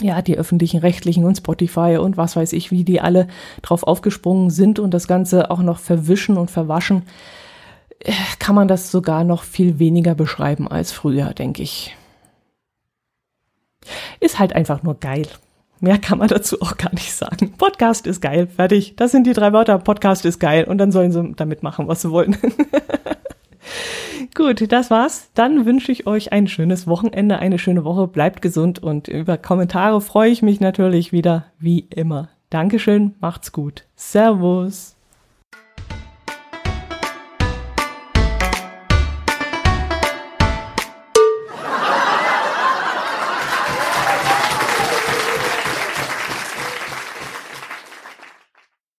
ja, 0.00 0.22
die 0.22 0.36
öffentlichen 0.36 0.80
Rechtlichen 0.80 1.24
und 1.24 1.36
Spotify 1.36 1.98
und 2.00 2.16
was 2.16 2.36
weiß 2.36 2.52
ich, 2.52 2.70
wie 2.70 2.84
die 2.84 3.00
alle 3.00 3.28
drauf 3.62 3.84
aufgesprungen 3.84 4.50
sind 4.50 4.78
und 4.78 4.92
das 4.92 5.06
Ganze 5.06 5.50
auch 5.50 5.60
noch 5.60 5.78
verwischen 5.78 6.36
und 6.36 6.50
verwaschen, 6.50 7.02
äh, 8.00 8.12
kann 8.38 8.54
man 8.54 8.68
das 8.68 8.90
sogar 8.90 9.24
noch 9.24 9.44
viel 9.44 9.78
weniger 9.78 10.14
beschreiben 10.14 10.68
als 10.68 10.92
früher, 10.92 11.32
denke 11.32 11.62
ich. 11.62 11.96
Ist 14.20 14.38
halt 14.38 14.54
einfach 14.54 14.82
nur 14.82 14.94
geil. 14.98 15.26
Mehr 15.80 15.98
kann 15.98 16.18
man 16.18 16.28
dazu 16.28 16.60
auch 16.62 16.76
gar 16.76 16.92
nicht 16.94 17.12
sagen. 17.12 17.52
Podcast 17.58 18.06
ist 18.06 18.20
geil, 18.22 18.46
fertig. 18.46 18.96
Das 18.96 19.10
sind 19.10 19.26
die 19.26 19.32
drei 19.34 19.52
Wörter. 19.52 19.78
Podcast 19.78 20.24
ist 20.24 20.38
geil. 20.38 20.64
Und 20.64 20.78
dann 20.78 20.92
sollen 20.92 21.12
sie 21.12 21.32
damit 21.36 21.62
machen, 21.62 21.88
was 21.88 22.00
sie 22.00 22.10
wollen. 22.10 22.38
Gut, 24.34 24.72
das 24.72 24.90
war's. 24.90 25.30
Dann 25.34 25.66
wünsche 25.66 25.92
ich 25.92 26.06
euch 26.06 26.32
ein 26.32 26.48
schönes 26.48 26.86
Wochenende, 26.86 27.38
eine 27.38 27.58
schöne 27.58 27.84
Woche. 27.84 28.06
Bleibt 28.06 28.42
gesund 28.42 28.82
und 28.82 29.08
über 29.08 29.38
Kommentare 29.38 30.00
freue 30.00 30.30
ich 30.30 30.42
mich 30.42 30.60
natürlich 30.60 31.12
wieder 31.12 31.46
wie 31.58 31.80
immer. 31.80 32.28
Dankeschön, 32.50 33.14
macht's 33.20 33.52
gut. 33.52 33.84
Servus. 33.96 34.93